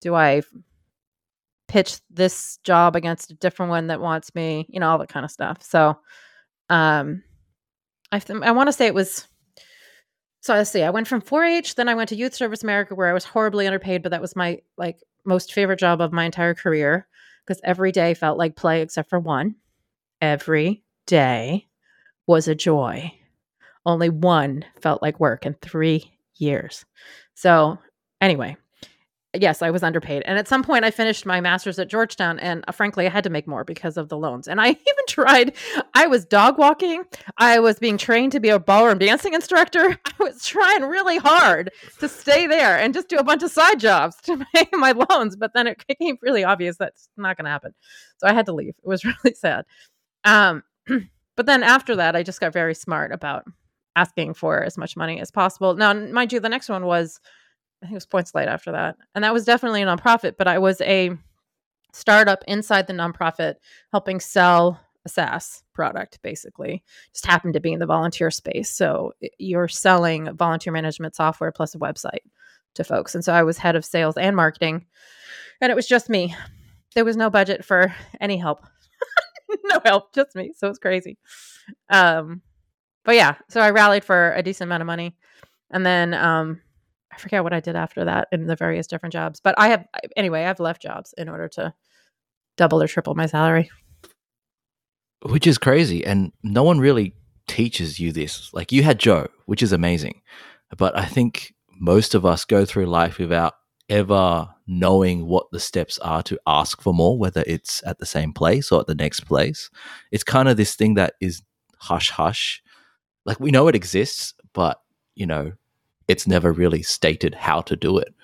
do 0.00 0.14
I 0.14 0.42
pitch 1.68 2.00
this 2.10 2.58
job 2.64 2.96
against 2.96 3.30
a 3.30 3.34
different 3.34 3.70
one 3.70 3.88
that 3.88 4.00
wants 4.00 4.34
me, 4.34 4.66
you 4.68 4.80
know, 4.80 4.90
all 4.90 4.98
that 4.98 5.08
kind 5.08 5.24
of 5.24 5.30
stuff. 5.30 5.62
So, 5.62 5.98
um, 6.70 7.22
I 8.16 8.18
th- 8.18 8.42
I 8.42 8.50
want 8.52 8.68
to 8.68 8.72
say 8.72 8.86
it 8.86 8.94
was. 8.94 9.26
So 10.40 10.54
let's 10.54 10.70
see. 10.70 10.82
I 10.82 10.90
went 10.90 11.08
from 11.08 11.20
4-H, 11.20 11.74
then 11.74 11.88
I 11.88 11.94
went 11.94 12.08
to 12.10 12.16
Youth 12.16 12.34
Service 12.34 12.62
America, 12.62 12.94
where 12.94 13.08
I 13.08 13.12
was 13.12 13.24
horribly 13.24 13.66
underpaid, 13.66 14.02
but 14.02 14.10
that 14.10 14.20
was 14.20 14.36
my 14.36 14.60
like 14.78 15.02
most 15.24 15.52
favorite 15.52 15.78
job 15.78 16.00
of 16.00 16.12
my 16.12 16.24
entire 16.24 16.54
career 16.54 17.06
because 17.44 17.60
every 17.64 17.92
day 17.92 18.14
felt 18.14 18.38
like 18.38 18.56
play 18.56 18.80
except 18.80 19.10
for 19.10 19.18
one. 19.18 19.56
Every 20.20 20.82
day 21.06 21.66
was 22.26 22.48
a 22.48 22.54
joy. 22.54 23.12
Only 23.84 24.08
one 24.08 24.64
felt 24.80 25.02
like 25.02 25.20
work 25.20 25.44
in 25.44 25.54
three 25.54 26.12
years. 26.36 26.84
So 27.34 27.78
anyway, 28.20 28.56
yes, 29.40 29.62
I 29.62 29.70
was 29.70 29.82
underpaid. 29.82 30.22
And 30.26 30.38
at 30.38 30.48
some 30.48 30.62
point, 30.62 30.84
I 30.84 30.90
finished 30.90 31.26
my 31.26 31.40
master's 31.40 31.78
at 31.78 31.88
Georgetown, 31.88 32.38
and 32.38 32.64
uh, 32.68 32.72
frankly, 32.72 33.06
I 33.06 33.10
had 33.10 33.24
to 33.24 33.30
make 33.30 33.46
more 33.46 33.64
because 33.64 33.96
of 33.96 34.08
the 34.08 34.16
loans. 34.16 34.48
And 34.48 34.60
I 34.60 34.68
even 34.70 35.06
tried, 35.08 35.54
I 35.94 36.06
was 36.06 36.24
dog 36.24 36.58
walking, 36.58 37.04
I 37.38 37.58
was 37.58 37.78
being 37.78 37.98
trained 37.98 38.32
to 38.32 38.40
be 38.40 38.48
a 38.48 38.58
ballroom 38.58 38.98
dancing 38.98 39.34
instructor. 39.34 39.98
I 40.04 40.12
was 40.18 40.44
trying 40.44 40.82
really 40.82 41.18
hard 41.18 41.70
to 42.00 42.08
stay 42.08 42.46
there 42.46 42.78
and 42.78 42.94
just 42.94 43.08
do 43.08 43.16
a 43.16 43.24
bunch 43.24 43.42
of 43.42 43.50
side 43.50 43.80
jobs 43.80 44.16
to 44.22 44.44
pay 44.54 44.68
my 44.72 44.92
loans. 44.92 45.36
But 45.36 45.52
then 45.54 45.66
it 45.66 45.84
became 45.86 46.18
really 46.22 46.44
obvious 46.44 46.76
that's 46.76 47.08
not 47.16 47.36
going 47.36 47.44
to 47.44 47.50
happen. 47.50 47.74
So 48.18 48.26
I 48.26 48.32
had 48.32 48.46
to 48.46 48.52
leave. 48.52 48.74
It 48.82 48.88
was 48.88 49.04
really 49.04 49.34
sad. 49.34 49.64
Um, 50.24 50.62
but 51.36 51.46
then 51.46 51.62
after 51.62 51.96
that, 51.96 52.16
I 52.16 52.22
just 52.22 52.40
got 52.40 52.52
very 52.52 52.74
smart 52.74 53.12
about 53.12 53.44
asking 53.96 54.34
for 54.34 54.62
as 54.62 54.76
much 54.76 54.96
money 54.96 55.20
as 55.20 55.30
possible. 55.30 55.74
Now, 55.74 55.92
mind 55.92 56.32
you, 56.32 56.38
the 56.38 56.48
next 56.48 56.68
one 56.68 56.84
was 56.84 57.18
I 57.86 57.88
think 57.88 57.94
it 57.94 57.98
was 57.98 58.06
Points 58.06 58.34
Light 58.34 58.48
after 58.48 58.72
that. 58.72 58.96
And 59.14 59.22
that 59.22 59.32
was 59.32 59.44
definitely 59.44 59.80
a 59.80 59.86
nonprofit, 59.86 60.36
but 60.36 60.48
I 60.48 60.58
was 60.58 60.80
a 60.80 61.12
startup 61.92 62.42
inside 62.48 62.88
the 62.88 62.92
nonprofit 62.92 63.54
helping 63.92 64.18
sell 64.18 64.80
a 65.04 65.08
SaaS 65.08 65.62
product, 65.72 66.18
basically. 66.20 66.82
Just 67.12 67.26
happened 67.26 67.54
to 67.54 67.60
be 67.60 67.72
in 67.72 67.78
the 67.78 67.86
volunteer 67.86 68.32
space. 68.32 68.70
So 68.70 69.12
you're 69.38 69.68
selling 69.68 70.34
volunteer 70.36 70.72
management 70.72 71.14
software 71.14 71.52
plus 71.52 71.76
a 71.76 71.78
website 71.78 72.24
to 72.74 72.82
folks. 72.82 73.14
And 73.14 73.24
so 73.24 73.32
I 73.32 73.44
was 73.44 73.56
head 73.56 73.76
of 73.76 73.84
sales 73.84 74.16
and 74.16 74.34
marketing, 74.34 74.84
and 75.60 75.70
it 75.70 75.76
was 75.76 75.86
just 75.86 76.10
me. 76.10 76.34
There 76.96 77.04
was 77.04 77.16
no 77.16 77.30
budget 77.30 77.64
for 77.64 77.94
any 78.20 78.36
help. 78.36 78.66
no 79.64 79.78
help, 79.84 80.12
just 80.12 80.34
me. 80.34 80.52
So 80.56 80.68
it's 80.68 80.80
crazy. 80.80 81.18
Um, 81.88 82.42
but 83.04 83.14
yeah, 83.14 83.36
so 83.48 83.60
I 83.60 83.70
rallied 83.70 84.02
for 84.02 84.32
a 84.32 84.42
decent 84.42 84.66
amount 84.66 84.80
of 84.80 84.88
money. 84.88 85.14
And 85.70 85.86
then 85.86 86.14
um, 86.14 86.60
I 87.16 87.18
forget 87.18 87.42
what 87.42 87.54
I 87.54 87.60
did 87.60 87.76
after 87.76 88.04
that 88.04 88.28
in 88.30 88.46
the 88.46 88.56
various 88.56 88.86
different 88.86 89.12
jobs. 89.12 89.40
But 89.40 89.54
I 89.58 89.68
have 89.68 89.86
anyway, 90.16 90.44
I've 90.44 90.60
left 90.60 90.82
jobs 90.82 91.14
in 91.16 91.28
order 91.28 91.48
to 91.48 91.72
double 92.56 92.82
or 92.82 92.86
triple 92.88 93.14
my 93.14 93.26
salary. 93.26 93.70
which 95.22 95.46
is 95.46 95.58
crazy 95.58 96.04
and 96.04 96.32
no 96.42 96.62
one 96.62 96.78
really 96.78 97.14
teaches 97.48 97.98
you 98.00 98.12
this 98.12 98.52
like 98.52 98.72
you 98.72 98.82
had 98.82 98.98
joe 98.98 99.26
which 99.46 99.62
is 99.62 99.72
amazing 99.72 100.20
but 100.76 100.96
i 100.98 101.04
think 101.04 101.54
most 101.80 102.14
of 102.14 102.26
us 102.26 102.44
go 102.44 102.64
through 102.64 102.86
life 102.86 103.18
without 103.18 103.54
ever 103.88 104.48
knowing 104.66 105.26
what 105.26 105.46
the 105.52 105.60
steps 105.60 105.98
are 106.00 106.22
to 106.22 106.38
ask 106.46 106.82
for 106.82 106.92
more 106.92 107.16
whether 107.18 107.44
it's 107.46 107.82
at 107.86 107.98
the 107.98 108.06
same 108.06 108.32
place 108.32 108.72
or 108.72 108.80
at 108.80 108.86
the 108.86 108.94
next 108.94 109.20
place 109.20 109.70
it's 110.10 110.24
kind 110.24 110.48
of 110.48 110.56
this 110.56 110.74
thing 110.74 110.94
that 110.94 111.14
is 111.20 111.42
hush 111.78 112.10
hush 112.10 112.62
like 113.24 113.38
we 113.38 113.50
know 113.50 113.68
it 113.68 113.76
exists 113.76 114.34
but 114.52 114.80
you 115.14 115.26
know 115.26 115.52
it's 116.08 116.26
never 116.26 116.52
really 116.52 116.82
stated 116.82 117.34
how 117.34 117.60
to 117.60 117.76
do 117.76 117.98
it 117.98 118.14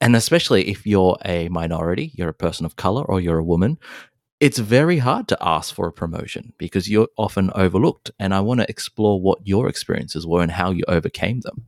and 0.00 0.14
especially 0.14 0.68
if 0.68 0.86
you're 0.86 1.16
a 1.24 1.48
minority 1.48 2.12
you're 2.14 2.28
a 2.28 2.34
person 2.34 2.66
of 2.66 2.76
color 2.76 3.02
or 3.04 3.20
you're 3.20 3.38
a 3.38 3.44
woman 3.44 3.78
it's 4.40 4.58
very 4.58 4.96
hard 4.96 5.28
to 5.28 5.38
ask 5.40 5.74
for 5.74 5.86
a 5.86 5.92
promotion 5.92 6.54
because 6.56 6.88
you're 6.88 7.08
often 7.18 7.50
overlooked. 7.54 8.10
And 8.18 8.34
I 8.34 8.40
want 8.40 8.60
to 8.60 8.70
explore 8.70 9.20
what 9.20 9.46
your 9.46 9.68
experiences 9.68 10.26
were 10.26 10.42
and 10.42 10.50
how 10.50 10.70
you 10.70 10.82
overcame 10.88 11.40
them. 11.40 11.66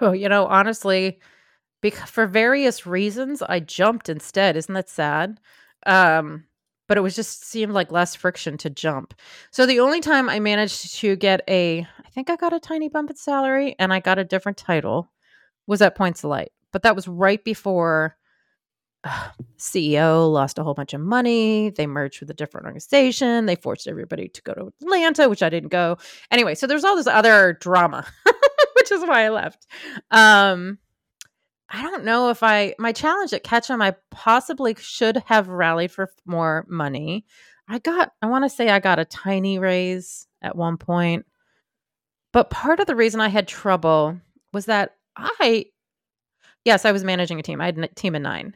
Oh, 0.00 0.10
you 0.10 0.28
know, 0.28 0.46
honestly, 0.46 1.20
because 1.80 2.10
for 2.10 2.26
various 2.26 2.86
reasons, 2.86 3.40
I 3.40 3.60
jumped 3.60 4.08
instead. 4.08 4.56
Isn't 4.56 4.74
that 4.74 4.88
sad? 4.88 5.38
Um, 5.86 6.46
but 6.88 6.98
it 6.98 7.02
was 7.02 7.14
just 7.14 7.44
seemed 7.44 7.72
like 7.72 7.92
less 7.92 8.16
friction 8.16 8.58
to 8.58 8.70
jump. 8.70 9.14
So 9.52 9.64
the 9.64 9.78
only 9.78 10.00
time 10.00 10.28
I 10.28 10.40
managed 10.40 10.96
to 10.96 11.14
get 11.14 11.42
a, 11.48 11.86
think 12.16 12.30
I 12.30 12.36
got 12.36 12.54
a 12.54 12.58
tiny 12.58 12.88
bump 12.88 13.10
in 13.10 13.16
salary 13.16 13.76
and 13.78 13.92
I 13.92 14.00
got 14.00 14.18
a 14.18 14.24
different 14.24 14.56
title 14.56 15.12
was 15.66 15.82
at 15.82 15.94
Points 15.94 16.24
of 16.24 16.30
Light. 16.30 16.50
But 16.72 16.82
that 16.82 16.96
was 16.96 17.06
right 17.06 17.44
before 17.44 18.16
uh, 19.04 19.28
CEO 19.58 20.32
lost 20.32 20.58
a 20.58 20.64
whole 20.64 20.72
bunch 20.72 20.94
of 20.94 21.00
money. 21.02 21.70
They 21.70 21.86
merged 21.86 22.20
with 22.20 22.30
a 22.30 22.34
different 22.34 22.64
organization. 22.64 23.44
They 23.44 23.56
forced 23.56 23.86
everybody 23.86 24.28
to 24.28 24.42
go 24.42 24.54
to 24.54 24.72
Atlanta, 24.82 25.28
which 25.28 25.42
I 25.42 25.50
didn't 25.50 25.68
go. 25.68 25.98
Anyway, 26.30 26.54
so 26.54 26.66
there's 26.66 26.84
all 26.84 26.96
this 26.96 27.06
other 27.06 27.58
drama 27.60 28.06
which 28.76 28.90
is 28.90 29.06
why 29.06 29.24
I 29.24 29.28
left. 29.28 29.66
Um, 30.10 30.78
I 31.68 31.82
don't 31.82 32.04
know 32.04 32.30
if 32.30 32.42
I 32.42 32.74
my 32.78 32.92
challenge 32.92 33.32
at 33.32 33.44
Ketchum, 33.44 33.82
I 33.82 33.94
possibly 34.10 34.74
should 34.78 35.18
have 35.26 35.48
rallied 35.48 35.90
for 35.90 36.10
more 36.24 36.64
money. 36.68 37.26
I 37.68 37.80
got, 37.80 38.12
I 38.22 38.26
want 38.26 38.44
to 38.44 38.48
say 38.48 38.68
I 38.70 38.78
got 38.78 39.00
a 39.00 39.04
tiny 39.04 39.58
raise 39.58 40.28
at 40.40 40.56
one 40.56 40.76
point. 40.76 41.26
But 42.36 42.50
part 42.50 42.80
of 42.80 42.86
the 42.86 42.94
reason 42.94 43.22
I 43.22 43.28
had 43.28 43.48
trouble 43.48 44.20
was 44.52 44.66
that 44.66 44.96
I, 45.16 45.64
yes, 46.66 46.84
I 46.84 46.92
was 46.92 47.02
managing 47.02 47.40
a 47.40 47.42
team. 47.42 47.62
I 47.62 47.64
had 47.64 47.78
a 47.78 47.88
team 47.88 48.14
of 48.14 48.20
nine, 48.20 48.54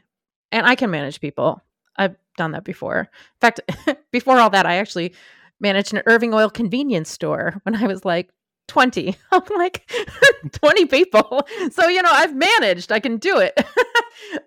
and 0.53 0.67
I 0.67 0.75
can 0.75 0.91
manage 0.91 1.19
people. 1.19 1.63
I've 1.97 2.15
done 2.37 2.53
that 2.53 2.63
before. 2.63 2.99
In 3.01 3.41
fact, 3.41 3.61
before 4.13 4.39
all 4.39 4.51
that, 4.51 4.67
I 4.67 4.77
actually 4.77 5.15
managed 5.61 5.95
an 5.95 6.03
Irving 6.05 6.35
Oil 6.35 6.51
convenience 6.51 7.11
store 7.11 7.59
when 7.63 7.75
I 7.75 7.87
was 7.87 8.05
like 8.05 8.29
20. 8.69 9.17
I'm 9.33 9.41
like 9.57 9.91
20 10.53 10.85
people. 10.85 11.49
So, 11.71 11.89
you 11.89 12.03
know, 12.03 12.13
I've 12.13 12.37
managed, 12.37 12.93
I 12.93 13.01
can 13.01 13.17
do 13.17 13.39
it. 13.39 13.59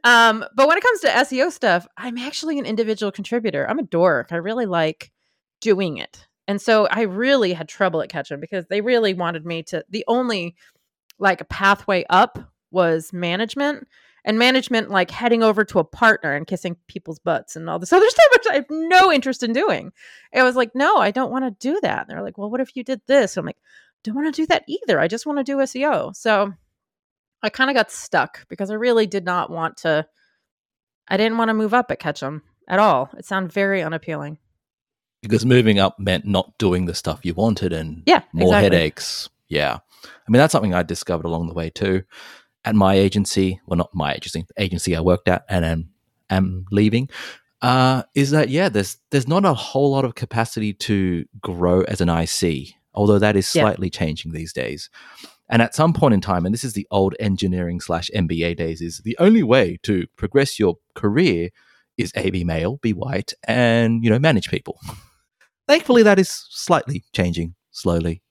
um, 0.04 0.46
but 0.56 0.68
when 0.68 0.78
it 0.78 0.84
comes 0.84 1.00
to 1.00 1.08
SEO 1.08 1.52
stuff, 1.52 1.88
I'm 1.98 2.20
actually 2.20 2.60
an 2.60 2.68
individual 2.68 3.12
contributor. 3.12 3.68
I'm 3.68 3.80
a 3.80 3.84
dork. 3.84 4.28
I 4.32 4.36
really 4.36 4.68
like 4.68 5.12
doing 5.60 5.98
it. 5.98 6.28
And 6.48 6.62
so 6.62 6.88
I 6.88 7.02
really 7.02 7.54
had 7.54 7.70
trouble 7.70 8.02
at 8.02 8.10
Ketchum 8.10 8.40
because 8.40 8.66
they 8.68 8.82
really 8.82 9.14
wanted 9.14 9.46
me 9.46 9.64
to, 9.64 9.84
the 9.90 10.04
only 10.08 10.56
like 11.20 11.48
pathway 11.50 12.06
up 12.10 12.40
was 12.72 13.14
management 13.14 13.88
and 14.26 14.40
management 14.40 14.90
like 14.90 15.12
heading 15.12 15.44
over 15.44 15.64
to 15.66 15.80
a 15.80 15.84
partner 15.84 16.34
and 16.34 16.48
kissing 16.48 16.78
people's 16.88 17.20
butts 17.20 17.56
and 17.56 17.70
all 17.70 17.80
this 17.80 17.94
other 17.94 18.10
stuff 18.10 18.26
which 18.32 18.46
i 18.50 18.56
have 18.56 18.66
no 18.70 19.12
interest 19.12 19.44
in 19.44 19.54
doing. 19.54 19.92
And 20.32 20.42
i 20.42 20.46
was 20.46 20.56
like 20.56 20.72
no 20.74 20.98
i 20.98 21.12
don't 21.12 21.32
want 21.32 21.46
to 21.46 21.68
do 21.68 21.80
that. 21.82 22.02
And 22.02 22.10
they're 22.10 22.24
like 22.24 22.38
well 22.38 22.50
what 22.50 22.62
if 22.62 22.76
you 22.76 22.84
did 22.84 23.02
this? 23.08 23.38
I'm 23.38 23.46
like 23.46 23.58
don't 24.04 24.16
want 24.16 24.34
to 24.34 24.42
do 24.42 24.48
that 24.48 24.64
either. 24.68 25.00
I 25.00 25.08
just 25.08 25.26
want 25.26 25.40
to 25.40 25.44
do 25.44 25.58
seo 25.58 26.16
so 26.16 26.54
i 27.42 27.50
kind 27.50 27.70
of 27.70 27.76
got 27.76 27.92
stuck 27.92 28.48
because 28.50 28.70
i 28.72 28.76
really 28.76 29.08
did 29.08 29.26
not 29.26 29.50
want 29.50 29.78
to 29.78 30.06
i 31.08 31.18
didn't 31.18 31.38
want 31.38 31.50
to 31.50 31.54
move 31.54 31.74
up 31.74 31.92
at 31.92 32.00
ketchum 32.00 32.42
at 32.68 32.80
all. 32.80 33.10
It 33.18 33.26
sounded 33.26 33.52
very 33.52 33.84
unappealing 33.84 34.40
because 35.24 35.46
moving 35.46 35.80
up 35.80 35.98
meant 35.98 36.26
not 36.26 36.56
doing 36.58 36.86
the 36.86 36.94
stuff 36.94 37.26
you 37.26 37.34
wanted 37.34 37.74
and 37.74 38.04
yeah 38.06 38.22
more 38.34 38.50
exactly. 38.50 38.78
headaches 38.78 39.30
yeah 39.50 39.80
i 40.06 40.32
mean 40.32 40.40
that's 40.40 40.52
something 40.52 40.74
i 40.74 40.84
discovered 40.84 41.26
along 41.26 41.48
the 41.48 41.54
way 41.54 41.70
too 41.70 42.04
at 42.66 42.76
my 42.76 42.96
agency, 42.96 43.60
well, 43.66 43.78
not 43.78 43.94
my 43.94 44.14
agency, 44.14 44.46
agency 44.58 44.96
I 44.96 45.02
worked 45.02 45.28
at 45.28 45.44
and 45.50 45.66
am, 45.66 45.90
am 46.30 46.66
leaving, 46.72 47.10
uh, 47.62 48.04
is 48.14 48.32
that 48.32 48.50
yeah, 48.50 48.70
there's 48.70 48.98
there's 49.12 49.28
not 49.28 49.46
a 49.46 49.54
whole 49.54 49.92
lot 49.92 50.06
of 50.06 50.16
capacity 50.16 50.74
to 50.74 51.26
grow 51.42 51.82
as 51.82 52.02
an 52.02 52.10
IC, 52.10 52.74
although 52.94 53.20
that 53.20 53.36
is 53.36 53.48
slightly 53.48 53.88
yeah. 53.88 54.00
changing 54.00 54.32
these 54.32 54.54
days. 54.54 54.90
And 55.50 55.62
at 55.62 55.76
some 55.76 55.94
point 55.94 56.14
in 56.14 56.22
time, 56.22 56.46
and 56.46 56.54
this 56.54 56.64
is 56.64 56.74
the 56.74 56.88
old 56.90 57.16
engineering 57.20 57.80
slash 57.80 58.10
MBA 58.16 58.58
days, 58.58 58.82
is 58.82 59.02
the 59.04 59.16
only 59.20 59.44
way 59.44 59.78
to 59.84 60.08
progress 60.18 60.60
your 60.60 60.78
career 60.94 61.50
is 61.98 62.12
A, 62.16 62.32
be 62.32 62.44
male, 62.44 62.78
be 62.78 62.92
white, 62.92 63.34
and 63.48 64.04
you 64.04 64.10
know 64.10 64.20
manage 64.20 64.50
people. 64.50 64.80
Thankfully, 65.68 66.04
that 66.04 66.20
is 66.20 66.30
slightly 66.50 67.04
changing 67.14 67.56
slowly 67.72 68.22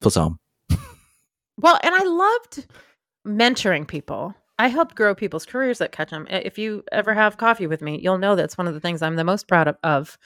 for 0.00 0.10
some. 0.10 0.38
Well, 1.62 1.78
and 1.82 1.94
I 1.94 2.02
loved 2.04 2.66
mentoring 3.26 3.86
people. 3.86 4.34
I 4.58 4.68
helped 4.68 4.94
grow 4.94 5.14
people's 5.14 5.44
careers 5.44 5.80
at 5.82 5.92
Ketchum. 5.92 6.26
If 6.30 6.58
you 6.58 6.84
ever 6.90 7.12
have 7.12 7.36
coffee 7.36 7.66
with 7.66 7.82
me, 7.82 7.98
you'll 7.98 8.18
know 8.18 8.34
that's 8.34 8.56
one 8.56 8.66
of 8.66 8.72
the 8.72 8.80
things 8.80 9.02
I'm 9.02 9.16
the 9.16 9.24
most 9.24 9.46
proud 9.46 9.76
of. 9.82 10.18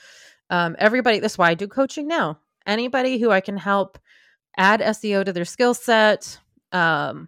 Um, 0.49 0.75
everybody, 0.79 1.19
that's 1.19 1.37
why 1.37 1.49
I 1.49 1.53
do 1.53 1.67
coaching 1.67 2.07
now. 2.07 2.39
Anybody 2.65 3.17
who 3.17 3.31
I 3.31 3.41
can 3.41 3.57
help 3.57 3.99
add 4.57 4.79
SEO 4.79 5.25
to 5.25 5.33
their 5.33 5.45
skill 5.45 5.73
set, 5.73 6.39
um, 6.71 7.27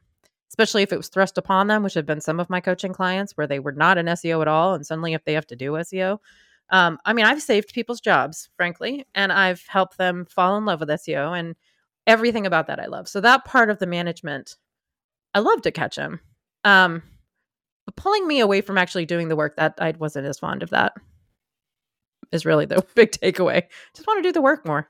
especially 0.50 0.84
if 0.84 0.94
it 0.94 0.98
was 0.98 1.10
thrust 1.10 1.38
upon 1.38 1.68
them, 1.68 1.84
which 1.84 1.94
have 1.94 2.06
been 2.06 2.22
some 2.22 2.40
of 2.40 2.50
my 2.50 2.62
coaching 2.62 2.94
clients 2.94 3.34
where 3.36 3.48
they 3.48 3.60
were 3.60 3.74
not 3.74 3.98
an 3.98 4.08
SEO 4.08 4.42
at 4.42 4.48
all, 4.48 4.74
and 4.74 4.86
suddenly 4.86 5.14
if 5.14 5.24
they 5.26 5.34
have 5.34 5.48
to 5.48 5.56
do 5.56 5.72
SEO. 5.72 6.20
Um, 6.70 7.00
I 7.06 7.14
mean, 7.14 7.26
I've 7.26 7.42
saved 7.42 7.74
people's 7.74 8.02
jobs, 8.02 8.50
frankly, 8.58 9.06
and 9.16 9.32
I've 9.32 9.64
helped 9.68 9.98
them 9.98 10.26
fall 10.26 10.58
in 10.58 10.66
love 10.66 10.80
with 10.80 10.90
SEO 10.90 11.38
and 11.38 11.56
everything 12.06 12.46
about 12.46 12.68
that 12.68 12.80
I 12.80 12.88
love. 12.88 13.08
So 13.08 13.22
that 13.22 13.46
part 13.46 13.70
of 13.70 13.80
the 13.80 13.88
management 13.88 14.58
I 15.34 15.40
love 15.40 15.66
at 15.66 15.74
Ketchum. 15.74 16.20
Um, 16.64 17.04
but 17.86 17.96
pulling 17.96 18.28
me 18.28 18.40
away 18.40 18.62
from 18.62 18.78
actually 18.78 19.06
doing 19.06 19.30
the 19.30 19.36
work 19.36 19.56
that 19.58 19.76
I 19.80 19.94
wasn't 19.98 20.28
as 20.28 20.40
fond 20.40 20.64
of 20.64 20.72
that 20.72 20.94
is 22.32 22.46
really 22.46 22.66
the 22.66 22.86
big 22.96 23.12
takeaway. 23.12 23.64
Just 23.96 24.08
want 24.08 24.18
to 24.20 24.28
do 24.28 24.34
the 24.34 24.42
work 24.42 24.66
more. 24.66 24.90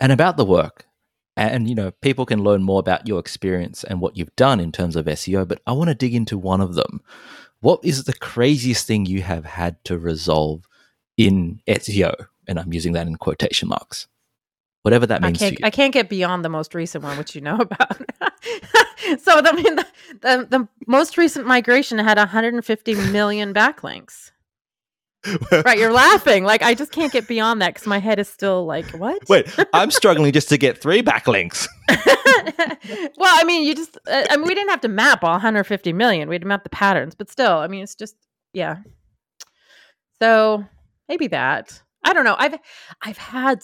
And 0.00 0.10
about 0.10 0.36
the 0.36 0.44
work, 0.44 0.86
and 1.36 1.68
you 1.68 1.74
know, 1.74 1.92
people 2.00 2.26
can 2.26 2.42
learn 2.42 2.62
more 2.62 2.80
about 2.80 3.06
your 3.06 3.20
experience 3.20 3.84
and 3.84 4.00
what 4.00 4.16
you've 4.16 4.34
done 4.34 4.60
in 4.60 4.72
terms 4.72 4.96
of 4.96 5.06
SEO, 5.06 5.46
but 5.46 5.60
I 5.66 5.72
want 5.72 5.88
to 5.88 5.94
dig 5.94 6.14
into 6.14 6.36
one 6.36 6.60
of 6.60 6.74
them. 6.74 7.00
What 7.62 7.80
is 7.82 8.04
the 8.04 8.12
craziest 8.12 8.86
thing 8.86 9.06
you 9.06 9.22
have 9.22 9.44
had 9.44 9.82
to 9.86 9.98
resolve 9.98 10.68
in 11.16 11.60
SEO? 11.66 12.14
And 12.46 12.60
I'm 12.60 12.72
using 12.72 12.92
that 12.92 13.06
in 13.06 13.16
quotation 13.16 13.68
marks 13.68 14.06
whatever 14.82 15.06
that 15.06 15.22
means 15.22 15.40
I 15.42 15.50
can't, 15.50 15.64
I 15.64 15.70
can't 15.70 15.94
get 15.94 16.08
beyond 16.08 16.44
the 16.44 16.48
most 16.48 16.74
recent 16.74 17.02
one, 17.02 17.16
which 17.16 17.34
you 17.34 17.40
know 17.40 17.56
about. 17.60 17.96
so 19.20 19.40
I 19.44 19.52
mean, 19.52 19.76
the, 19.76 19.86
the, 20.20 20.46
the 20.50 20.68
most 20.86 21.16
recent 21.16 21.46
migration 21.46 21.98
had 21.98 22.18
150 22.18 22.94
million 23.10 23.54
backlinks. 23.54 24.32
right, 25.64 25.78
you're 25.78 25.92
laughing. 25.92 26.44
Like 26.44 26.62
I 26.62 26.74
just 26.74 26.92
can't 26.92 27.12
get 27.12 27.28
beyond 27.28 27.62
that 27.62 27.74
because 27.74 27.86
my 27.86 27.98
head 27.98 28.18
is 28.18 28.28
still 28.28 28.66
like, 28.66 28.90
what? 28.90 29.28
Wait, 29.28 29.46
I'm 29.72 29.90
struggling 29.90 30.32
just 30.32 30.48
to 30.48 30.58
get 30.58 30.78
three 30.78 31.02
backlinks. 31.02 31.68
well, 31.88 33.34
I 33.34 33.44
mean, 33.44 33.64
you 33.64 33.74
just, 33.74 33.96
uh, 34.06 34.24
I 34.30 34.36
mean, 34.36 34.46
we 34.46 34.54
didn't 34.54 34.70
have 34.70 34.80
to 34.82 34.88
map 34.88 35.22
all 35.22 35.32
150 35.32 35.92
million. 35.92 36.28
We 36.28 36.34
had 36.34 36.42
to 36.42 36.48
map 36.48 36.64
the 36.64 36.70
patterns, 36.70 37.14
but 37.14 37.30
still, 37.30 37.58
I 37.58 37.68
mean, 37.68 37.82
it's 37.82 37.94
just, 37.94 38.16
yeah. 38.52 38.78
So 40.20 40.64
maybe 41.08 41.28
that. 41.28 41.82
I 42.04 42.12
don't 42.12 42.24
know. 42.24 42.36
I've, 42.38 42.56
I've 43.00 43.18
had 43.18 43.62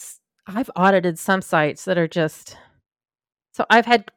I've 0.55 0.71
audited 0.75 1.19
some 1.19 1.41
sites 1.41 1.85
that 1.85 1.97
are 1.97 2.07
just 2.07 2.57
so 3.51 3.65
I've 3.69 3.85
had 3.85 4.11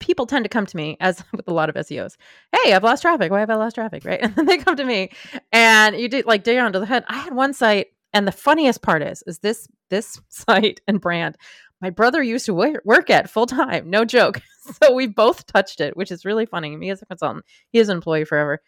people 0.00 0.26
tend 0.26 0.44
to 0.44 0.48
come 0.48 0.66
to 0.66 0.76
me 0.76 0.96
as 1.00 1.22
with 1.32 1.48
a 1.48 1.52
lot 1.52 1.68
of 1.68 1.74
SEOs. 1.76 2.16
Hey, 2.52 2.72
I've 2.72 2.84
lost 2.84 3.02
traffic. 3.02 3.30
Why 3.30 3.40
have 3.40 3.50
I 3.50 3.54
lost 3.54 3.74
traffic? 3.74 4.04
Right. 4.04 4.20
And 4.22 4.34
then 4.34 4.46
they 4.46 4.58
come 4.58 4.76
to 4.76 4.84
me 4.84 5.10
and 5.52 5.96
you 5.96 6.08
do 6.08 6.22
like 6.26 6.44
dig 6.44 6.58
onto 6.58 6.78
the 6.78 6.86
head. 6.86 7.04
I 7.08 7.18
had 7.18 7.34
one 7.34 7.52
site 7.52 7.88
and 8.12 8.26
the 8.26 8.32
funniest 8.32 8.82
part 8.82 9.02
is, 9.02 9.22
is 9.26 9.38
this 9.38 9.68
this 9.90 10.20
site 10.28 10.80
and 10.86 11.00
brand 11.00 11.36
my 11.80 11.90
brother 11.90 12.22
used 12.22 12.46
to 12.46 12.54
work 12.54 13.10
at 13.10 13.30
full 13.30 13.46
time. 13.46 13.90
No 13.90 14.04
joke. 14.04 14.40
So 14.82 14.92
we 14.92 15.06
both 15.06 15.46
touched 15.46 15.80
it, 15.80 15.96
which 15.96 16.10
is 16.10 16.26
really 16.26 16.44
funny. 16.44 16.76
Me 16.76 16.90
as 16.90 17.00
a 17.00 17.06
consultant, 17.06 17.46
he 17.70 17.78
is 17.78 17.88
an 17.88 17.96
employee 17.96 18.26
forever. 18.26 18.60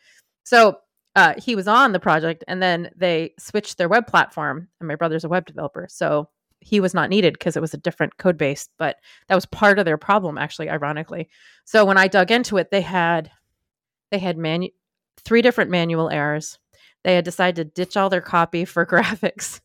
So 0.45 0.79
uh, 1.15 1.35
he 1.37 1.55
was 1.55 1.69
on 1.69 1.93
the 1.93 2.01
project 2.01 2.43
and 2.49 2.63
then 2.63 2.91
they 2.97 3.35
switched 3.39 3.77
their 3.77 3.89
web 3.89 4.07
platform 4.07 4.69
and 4.81 4.89
my 4.89 4.95
brother's 4.95 5.25
a 5.25 5.29
web 5.29 5.45
developer. 5.45 5.87
So 5.91 6.31
he 6.61 6.81
was 6.81 6.95
not 6.95 7.11
needed 7.11 7.35
because 7.35 7.57
it 7.57 7.63
was 7.63 7.75
a 7.75 7.79
different 7.79 8.19
code 8.19 8.37
base, 8.37 8.69
but 8.79 8.97
that 9.29 9.35
was 9.35 9.47
part 9.47 9.79
of 9.79 9.85
their 9.85 9.99
problem 9.99 10.39
actually 10.39 10.69
ironically. 10.69 11.29
So 11.65 11.85
when 11.85 11.99
I 11.99 12.09
dug 12.09 12.31
into 12.31 12.59
it, 12.59 12.71
they 12.71 12.83
had 12.83 13.31
they 14.11 14.19
had 14.19 14.37
manu- 14.37 14.69
three 15.19 15.43
different 15.43 15.71
manual 15.71 16.11
errors. 16.11 16.59
They 17.03 17.15
had 17.15 17.25
decided 17.25 17.57
to 17.57 17.65
ditch 17.65 17.97
all 17.97 18.11
their 18.11 18.21
copy 18.21 18.65
for 18.65 18.85
graphics. 18.87 19.61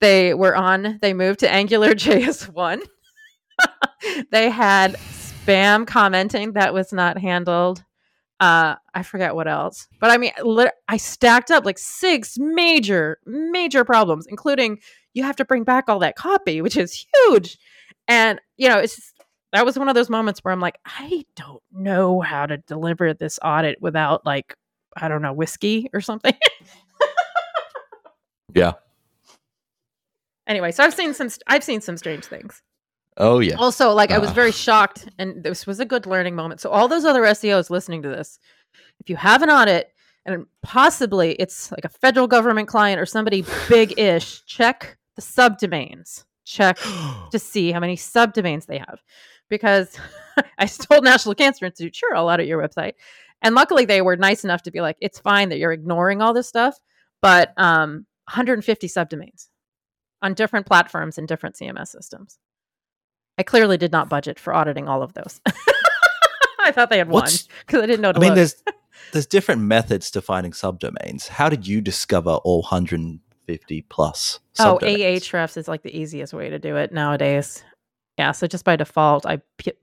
They 0.00 0.34
were 0.34 0.56
on 0.56 0.98
they 1.00 1.14
moved 1.14 1.40
to 1.40 1.50
Angular 1.50 1.90
JS 1.94 2.52
1. 2.52 2.82
they 4.30 4.50
had 4.50 4.94
spam 4.94 5.86
commenting 5.86 6.52
that 6.54 6.74
was 6.74 6.92
not 6.92 7.18
handled. 7.18 7.84
Uh, 8.40 8.76
I 8.94 9.02
forget 9.02 9.34
what 9.34 9.46
else, 9.46 9.86
but 10.00 10.10
I 10.10 10.16
mean, 10.16 10.32
lit- 10.42 10.72
I 10.88 10.96
stacked 10.96 11.50
up 11.50 11.66
like 11.66 11.76
six 11.76 12.38
major, 12.38 13.18
major 13.26 13.84
problems, 13.84 14.26
including 14.26 14.78
you 15.12 15.22
have 15.24 15.36
to 15.36 15.44
bring 15.44 15.62
back 15.62 15.84
all 15.88 15.98
that 15.98 16.16
copy, 16.16 16.62
which 16.62 16.76
is 16.76 17.06
huge. 17.14 17.58
And, 18.08 18.40
you 18.56 18.68
know, 18.68 18.78
it's 18.78 18.96
just, 18.96 19.12
that 19.52 19.66
was 19.66 19.78
one 19.78 19.88
of 19.90 19.94
those 19.94 20.08
moments 20.08 20.40
where 20.40 20.52
I'm 20.52 20.60
like, 20.60 20.78
I 20.86 21.26
don't 21.36 21.62
know 21.70 22.20
how 22.20 22.46
to 22.46 22.56
deliver 22.56 23.12
this 23.12 23.38
audit 23.44 23.80
without 23.82 24.24
like, 24.24 24.54
I 24.96 25.08
don't 25.08 25.22
know, 25.22 25.32
whiskey 25.32 25.90
or 25.92 26.00
something. 26.00 26.34
yeah. 28.54 28.72
Anyway, 30.46 30.72
so 30.72 30.82
I've 30.82 30.94
seen 30.94 31.14
some 31.14 31.28
I've 31.46 31.62
seen 31.62 31.80
some 31.80 31.96
strange 31.96 32.24
things. 32.24 32.62
Oh 33.20 33.38
yeah. 33.40 33.56
Also, 33.56 33.92
like 33.92 34.10
uh. 34.10 34.14
I 34.14 34.18
was 34.18 34.32
very 34.32 34.50
shocked 34.50 35.08
and 35.18 35.44
this 35.44 35.66
was 35.66 35.78
a 35.78 35.84
good 35.84 36.06
learning 36.06 36.34
moment. 36.34 36.60
So 36.60 36.70
all 36.70 36.88
those 36.88 37.04
other 37.04 37.22
SEOs 37.22 37.68
listening 37.68 38.02
to 38.02 38.08
this, 38.08 38.38
if 38.98 39.10
you 39.10 39.16
have 39.16 39.42
an 39.42 39.50
audit 39.50 39.92
and 40.24 40.46
possibly 40.62 41.32
it's 41.32 41.70
like 41.70 41.84
a 41.84 41.90
federal 41.90 42.26
government 42.26 42.66
client 42.66 42.98
or 42.98 43.04
somebody 43.04 43.44
big-ish, 43.68 44.44
check 44.46 44.96
the 45.16 45.22
subdomains. 45.22 46.24
Check 46.46 46.78
to 47.30 47.38
see 47.38 47.72
how 47.72 47.80
many 47.80 47.96
subdomains 47.96 48.64
they 48.64 48.78
have. 48.78 49.00
Because 49.50 49.98
I 50.58 50.66
told 50.66 51.04
National 51.04 51.34
Cancer 51.34 51.66
Institute, 51.66 51.94
sure, 51.94 52.16
I'll 52.16 52.28
audit 52.28 52.46
your 52.46 52.62
website. 52.62 52.94
And 53.42 53.54
luckily 53.54 53.84
they 53.84 54.00
were 54.00 54.16
nice 54.16 54.44
enough 54.44 54.62
to 54.62 54.70
be 54.70 54.80
like, 54.80 54.96
it's 55.00 55.18
fine 55.18 55.50
that 55.50 55.58
you're 55.58 55.72
ignoring 55.72 56.22
all 56.22 56.32
this 56.32 56.48
stuff, 56.48 56.78
but 57.20 57.52
um, 57.58 58.06
150 58.28 58.86
subdomains 58.86 59.48
on 60.22 60.32
different 60.32 60.66
platforms 60.66 61.18
and 61.18 61.28
different 61.28 61.56
CMS 61.56 61.88
systems. 61.88 62.38
I 63.40 63.42
clearly 63.42 63.78
did 63.78 63.90
not 63.90 64.10
budget 64.10 64.38
for 64.38 64.52
auditing 64.52 64.86
all 64.86 65.02
of 65.02 65.14
those. 65.14 65.40
I 66.62 66.72
thought 66.72 66.90
they 66.90 66.98
had 66.98 67.08
What's- 67.08 67.48
one 67.48 67.56
because 67.66 67.82
I 67.82 67.86
didn't 67.86 68.02
know. 68.02 68.12
To 68.12 68.18
I 68.18 68.20
mean, 68.20 68.28
look. 68.30 68.36
there's 68.36 68.62
there's 69.12 69.26
different 69.26 69.62
methods 69.62 70.10
to 70.10 70.20
finding 70.20 70.52
subdomains. 70.52 71.28
How 71.28 71.48
did 71.48 71.66
you 71.66 71.80
discover 71.80 72.32
all 72.44 72.60
150 72.60 73.80
plus? 73.88 74.40
Oh, 74.58 74.78
subdomains? 74.78 74.98
Ahrefs 75.16 75.56
is 75.56 75.68
like 75.68 75.82
the 75.82 75.98
easiest 75.98 76.34
way 76.34 76.50
to 76.50 76.58
do 76.58 76.76
it 76.76 76.92
nowadays. 76.92 77.64
Yeah, 78.18 78.32
so 78.32 78.46
just 78.46 78.66
by 78.66 78.76
default, 78.76 79.24
I 79.24 79.40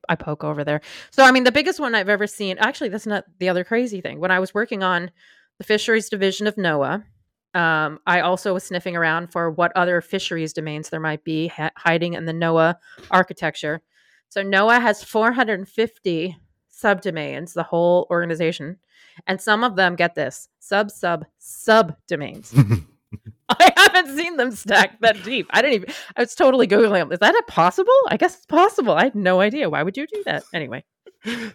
I 0.08 0.14
poke 0.16 0.44
over 0.44 0.64
there. 0.64 0.82
So 1.10 1.24
I 1.24 1.32
mean, 1.32 1.46
the 1.46 1.52
biggest 1.52 1.80
one 1.80 1.96
I've 1.96 2.10
ever 2.10 2.28
seen. 2.28 2.60
Actually, 2.60 2.90
that's 2.90 3.08
not 3.08 3.26
the 3.40 3.50
other 3.50 3.64
crazy 3.64 4.02
thing. 4.02 4.20
When 4.20 4.30
I 4.30 4.40
was 4.40 4.54
working 4.54 4.84
on 4.84 5.10
the 5.58 5.64
fisheries 5.64 6.10
division 6.10 6.46
of 6.46 6.56
NOAA, 6.58 7.04
um, 7.54 8.00
I 8.06 8.22
also 8.22 8.54
was 8.54 8.64
sniffing 8.64 8.96
around 8.96 9.32
for 9.32 9.50
what 9.50 9.72
other 9.76 10.02
fisheries 10.02 10.54
domains 10.54 10.90
there 10.90 11.00
might 11.00 11.24
be 11.24 11.48
ha- 11.48 11.72
hiding 11.76 12.14
in 12.14 12.26
the 12.26 12.34
NOAA 12.34 12.76
architecture. 13.12 13.82
So 14.30 14.44
NOAA 14.44 14.82
has 14.82 15.04
450 15.04 16.38
subdomains, 16.72 17.54
the 17.54 17.64
whole 17.64 18.08
organization, 18.12 18.78
and 19.26 19.42
some 19.42 19.64
of 19.64 19.76
them 19.76 19.96
get 19.96 20.16
this 20.16 20.50
sub 20.60 20.92
sub 20.92 21.26
subdomains. 21.42 22.54
I 23.50 23.72
haven't 23.78 24.18
seen 24.18 24.38
them 24.38 24.52
stacked 24.52 25.02
that 25.02 25.24
deep. 25.24 25.48
I 25.52 25.62
didn't 25.62 25.76
even. 25.76 25.96
I 26.16 26.22
was 26.22 26.36
totally 26.36 26.68
googling 26.68 27.00
them. 27.00 27.12
Is 27.12 27.20
that 27.20 27.36
a 27.36 27.44
possible? 27.48 27.94
I 28.10 28.18
guess 28.18 28.36
it's 28.36 28.46
possible. 28.46 28.94
I 28.94 29.06
had 29.06 29.16
no 29.16 29.40
idea. 29.40 29.70
Why 29.70 29.84
would 29.84 29.96
you 29.96 30.06
do 30.08 30.24
that 30.26 30.44
anyway? 30.54 30.84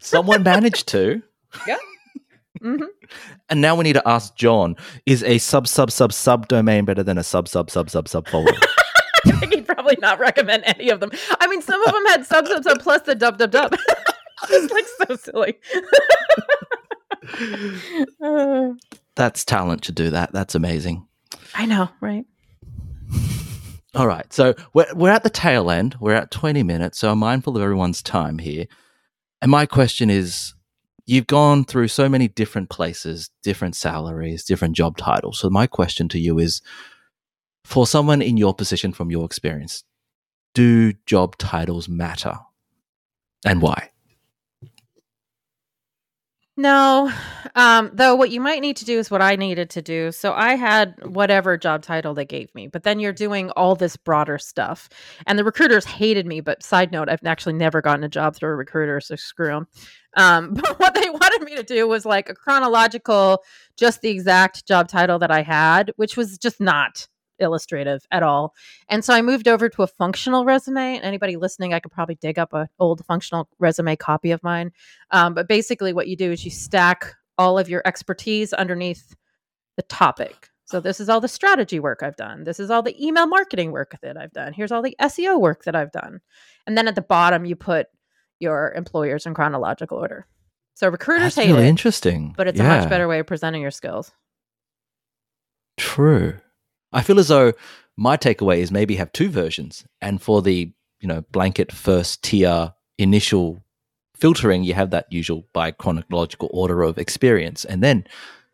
Someone 0.00 0.42
managed 0.42 0.88
to. 0.88 1.22
hmm 2.62 2.84
And 3.50 3.60
now 3.60 3.74
we 3.74 3.84
need 3.84 3.94
to 3.94 4.08
ask 4.08 4.34
John: 4.36 4.76
Is 5.06 5.22
a 5.24 5.38
sub 5.38 5.66
sub 5.66 5.90
sub 5.90 6.12
sub 6.12 6.48
domain 6.48 6.84
better 6.84 7.02
than 7.02 7.18
a 7.18 7.22
sub 7.24 7.48
sub 7.48 7.70
sub 7.70 7.90
sub 7.90 8.08
sub 8.08 8.28
folder? 8.28 8.52
I 9.26 9.32
think 9.32 9.54
he'd 9.54 9.66
probably 9.66 9.96
not 10.00 10.18
recommend 10.18 10.64
any 10.66 10.90
of 10.90 11.00
them. 11.00 11.10
I 11.40 11.46
mean, 11.46 11.62
some 11.62 11.82
of 11.82 11.92
them 11.92 12.06
had 12.06 12.24
sub 12.26 12.46
sub 12.46 12.62
sub 12.64 12.80
plus 12.80 13.02
the 13.02 13.14
dub 13.14 13.38
dub 13.38 13.50
dub. 13.50 13.74
it's 14.50 14.72
like 14.72 15.08
so 15.08 15.16
silly. 15.16 15.58
Uh, 18.22 18.72
That's 19.14 19.44
talent 19.44 19.82
to 19.84 19.92
do 19.92 20.10
that. 20.10 20.32
That's 20.32 20.54
amazing. 20.54 21.06
I 21.54 21.66
know, 21.66 21.88
right? 22.00 22.24
All 23.94 24.06
right. 24.06 24.32
So 24.32 24.54
we're, 24.72 24.86
we're 24.94 25.10
at 25.10 25.22
the 25.22 25.30
tail 25.30 25.70
end. 25.70 25.96
We're 26.00 26.14
at 26.14 26.30
20 26.30 26.62
minutes. 26.62 26.98
So 26.98 27.10
I'm 27.10 27.18
mindful 27.18 27.56
of 27.56 27.62
everyone's 27.62 28.02
time 28.02 28.38
here. 28.38 28.66
And 29.42 29.50
my 29.50 29.66
question 29.66 30.08
is 30.08 30.54
you've 31.06 31.26
gone 31.26 31.64
through 31.64 31.88
so 31.88 32.08
many 32.08 32.28
different 32.28 32.70
places, 32.70 33.30
different 33.42 33.76
salaries, 33.76 34.44
different 34.44 34.76
job 34.76 34.96
titles. 34.96 35.38
So 35.38 35.50
my 35.50 35.66
question 35.66 36.08
to 36.10 36.18
you 36.18 36.38
is 36.38 36.62
for 37.64 37.86
someone 37.86 38.22
in 38.22 38.36
your 38.36 38.54
position 38.54 38.92
from 38.92 39.10
your 39.10 39.24
experience, 39.24 39.84
do 40.54 40.92
job 41.06 41.36
titles 41.38 41.88
matter? 41.88 42.34
And 43.44 43.62
why? 43.62 43.91
No. 46.56 47.10
Um, 47.54 47.90
though 47.94 48.14
what 48.14 48.30
you 48.30 48.40
might 48.40 48.60
need 48.60 48.76
to 48.76 48.84
do 48.84 48.98
is 48.98 49.10
what 49.10 49.22
I 49.22 49.36
needed 49.36 49.70
to 49.70 49.82
do. 49.82 50.12
So 50.12 50.34
I 50.34 50.54
had 50.54 50.94
whatever 51.06 51.56
job 51.56 51.82
title 51.82 52.12
they 52.12 52.26
gave 52.26 52.54
me, 52.54 52.66
but 52.66 52.82
then 52.82 53.00
you're 53.00 53.12
doing 53.12 53.50
all 53.52 53.74
this 53.74 53.96
broader 53.96 54.36
stuff. 54.38 54.90
And 55.26 55.38
the 55.38 55.44
recruiters 55.44 55.86
hated 55.86 56.26
me, 56.26 56.40
but 56.40 56.62
side 56.62 56.92
note, 56.92 57.08
I've 57.08 57.24
actually 57.24 57.54
never 57.54 57.80
gotten 57.80 58.04
a 58.04 58.08
job 58.08 58.36
through 58.36 58.50
a 58.50 58.56
recruiter, 58.56 59.00
so 59.00 59.16
screw 59.16 59.48
them. 59.48 59.66
Um, 60.16 60.52
but 60.54 60.78
what 60.78 60.94
they 60.94 61.08
wanted 61.08 61.42
me 61.42 61.56
to 61.56 61.62
do 61.62 61.88
was 61.88 62.04
like 62.04 62.28
a 62.28 62.34
chronological, 62.34 63.42
just 63.78 64.02
the 64.02 64.10
exact 64.10 64.66
job 64.66 64.88
title 64.88 65.18
that 65.20 65.30
I 65.30 65.42
had, 65.42 65.92
which 65.96 66.18
was 66.18 66.36
just 66.36 66.60
not 66.60 67.08
illustrative 67.42 68.06
at 68.10 68.22
all. 68.22 68.54
And 68.88 69.04
so 69.04 69.12
I 69.12 69.22
moved 69.22 69.48
over 69.48 69.68
to 69.68 69.82
a 69.82 69.86
functional 69.86 70.44
resume. 70.44 70.98
Anybody 71.00 71.36
listening, 71.36 71.74
I 71.74 71.80
could 71.80 71.92
probably 71.92 72.14
dig 72.14 72.38
up 72.38 72.52
an 72.52 72.68
old 72.78 73.04
functional 73.04 73.48
resume 73.58 73.96
copy 73.96 74.30
of 74.30 74.42
mine. 74.42 74.72
Um, 75.10 75.34
but 75.34 75.48
basically, 75.48 75.92
what 75.92 76.08
you 76.08 76.16
do 76.16 76.32
is 76.32 76.44
you 76.44 76.50
stack 76.50 77.14
all 77.36 77.58
of 77.58 77.68
your 77.68 77.82
expertise 77.84 78.52
underneath 78.52 79.14
the 79.76 79.82
topic. 79.82 80.48
So 80.64 80.80
this 80.80 81.00
is 81.00 81.08
all 81.08 81.20
the 81.20 81.28
strategy 81.28 81.80
work 81.80 82.02
I've 82.02 82.16
done. 82.16 82.44
This 82.44 82.58
is 82.58 82.70
all 82.70 82.82
the 82.82 82.96
email 83.04 83.26
marketing 83.26 83.72
work 83.72 83.98
that 84.02 84.16
I've 84.16 84.32
done. 84.32 84.54
Here's 84.54 84.72
all 84.72 84.80
the 84.80 84.96
SEO 85.00 85.38
work 85.38 85.64
that 85.64 85.76
I've 85.76 85.92
done. 85.92 86.20
And 86.66 86.78
then 86.78 86.88
at 86.88 86.94
the 86.94 87.02
bottom, 87.02 87.44
you 87.44 87.56
put 87.56 87.88
your 88.38 88.72
employers 88.74 89.26
in 89.26 89.34
chronological 89.34 89.98
order. 89.98 90.26
So 90.74 90.88
recruiters 90.88 91.34
That's 91.34 91.46
hate 91.46 91.52
really 91.52 91.66
it, 91.66 91.68
interesting. 91.68 92.34
but 92.36 92.48
it's 92.48 92.58
a 92.58 92.64
much 92.64 92.88
better 92.88 93.06
way 93.06 93.18
of 93.18 93.26
presenting 93.26 93.60
your 93.60 93.70
skills. 93.70 94.12
True. 95.76 96.38
I 96.92 97.02
feel 97.02 97.18
as 97.18 97.28
though 97.28 97.52
my 97.96 98.16
takeaway 98.16 98.58
is 98.58 98.70
maybe 98.70 98.96
have 98.96 99.12
two 99.12 99.28
versions, 99.28 99.84
and 100.00 100.20
for 100.20 100.42
the 100.42 100.72
you 101.00 101.08
know 101.08 101.22
blanket 101.32 101.72
first 101.72 102.22
tier 102.22 102.72
initial 102.98 103.62
filtering, 104.14 104.62
you 104.62 104.74
have 104.74 104.90
that 104.90 105.06
usual 105.10 105.46
by 105.52 105.70
chronological 105.72 106.48
order 106.52 106.82
of 106.82 106.98
experience, 106.98 107.64
and 107.64 107.82
then 107.82 108.04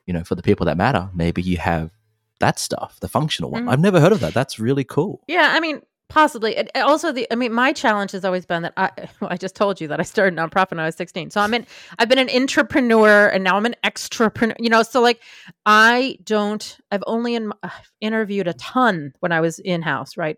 you 0.06 0.14
know 0.14 0.24
for 0.24 0.34
the 0.34 0.42
people 0.42 0.66
that 0.66 0.76
matter, 0.76 1.10
maybe 1.14 1.42
you 1.42 1.56
have 1.58 1.90
that 2.40 2.58
stuff, 2.58 2.98
the 3.00 3.08
functional 3.08 3.50
one. 3.50 3.64
Mhm. 3.64 3.70
I've 3.72 3.80
never 3.80 4.00
heard 4.00 4.12
of 4.12 4.20
that. 4.20 4.32
That's 4.32 4.60
really 4.60 4.84
cool. 4.84 5.22
Yeah, 5.26 5.50
I 5.52 5.60
mean, 5.60 5.82
possibly. 6.08 6.56
And 6.56 6.70
also, 6.76 7.12
the 7.12 7.26
I 7.30 7.34
mean, 7.34 7.52
my 7.52 7.72
challenge 7.72 8.12
has 8.12 8.24
always 8.24 8.46
been 8.46 8.62
that 8.62 8.72
I. 8.76 8.90
Well, 9.20 9.30
I 9.32 9.36
just 9.36 9.56
told 9.56 9.80
you 9.80 9.88
that 9.88 10.00
I 10.00 10.04
started 10.04 10.38
a 10.38 10.42
nonprofit 10.42 10.72
when 10.72 10.80
I 10.80 10.86
was 10.86 10.96
sixteen. 10.96 11.30
So 11.30 11.40
I'm 11.40 11.54
in. 11.54 11.66
I've 11.98 12.08
been 12.08 12.18
an 12.18 12.30
entrepreneur, 12.30 13.28
and 13.28 13.42
now 13.44 13.56
I'm 13.56 13.66
an 13.66 13.76
extrapreneur. 13.84 14.54
You 14.58 14.68
know, 14.68 14.82
so 14.82 15.00
like, 15.00 15.20
I 15.66 16.18
don't. 16.24 16.78
I've 16.90 17.04
only 17.06 17.34
in, 17.34 17.52
I've 17.62 17.92
interviewed 18.00 18.48
a 18.48 18.54
ton 18.54 19.12
when 19.20 19.32
I 19.32 19.40
was 19.40 19.58
in 19.58 19.82
house. 19.82 20.16
Right, 20.16 20.36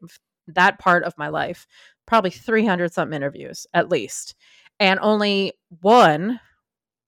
that 0.48 0.78
part 0.78 1.04
of 1.04 1.16
my 1.18 1.28
life, 1.28 1.66
probably 2.06 2.30
three 2.30 2.64
hundred 2.64 2.92
something 2.92 3.16
interviews 3.16 3.66
at 3.74 3.90
least, 3.90 4.34
and 4.78 4.98
only 5.00 5.52
one 5.80 6.40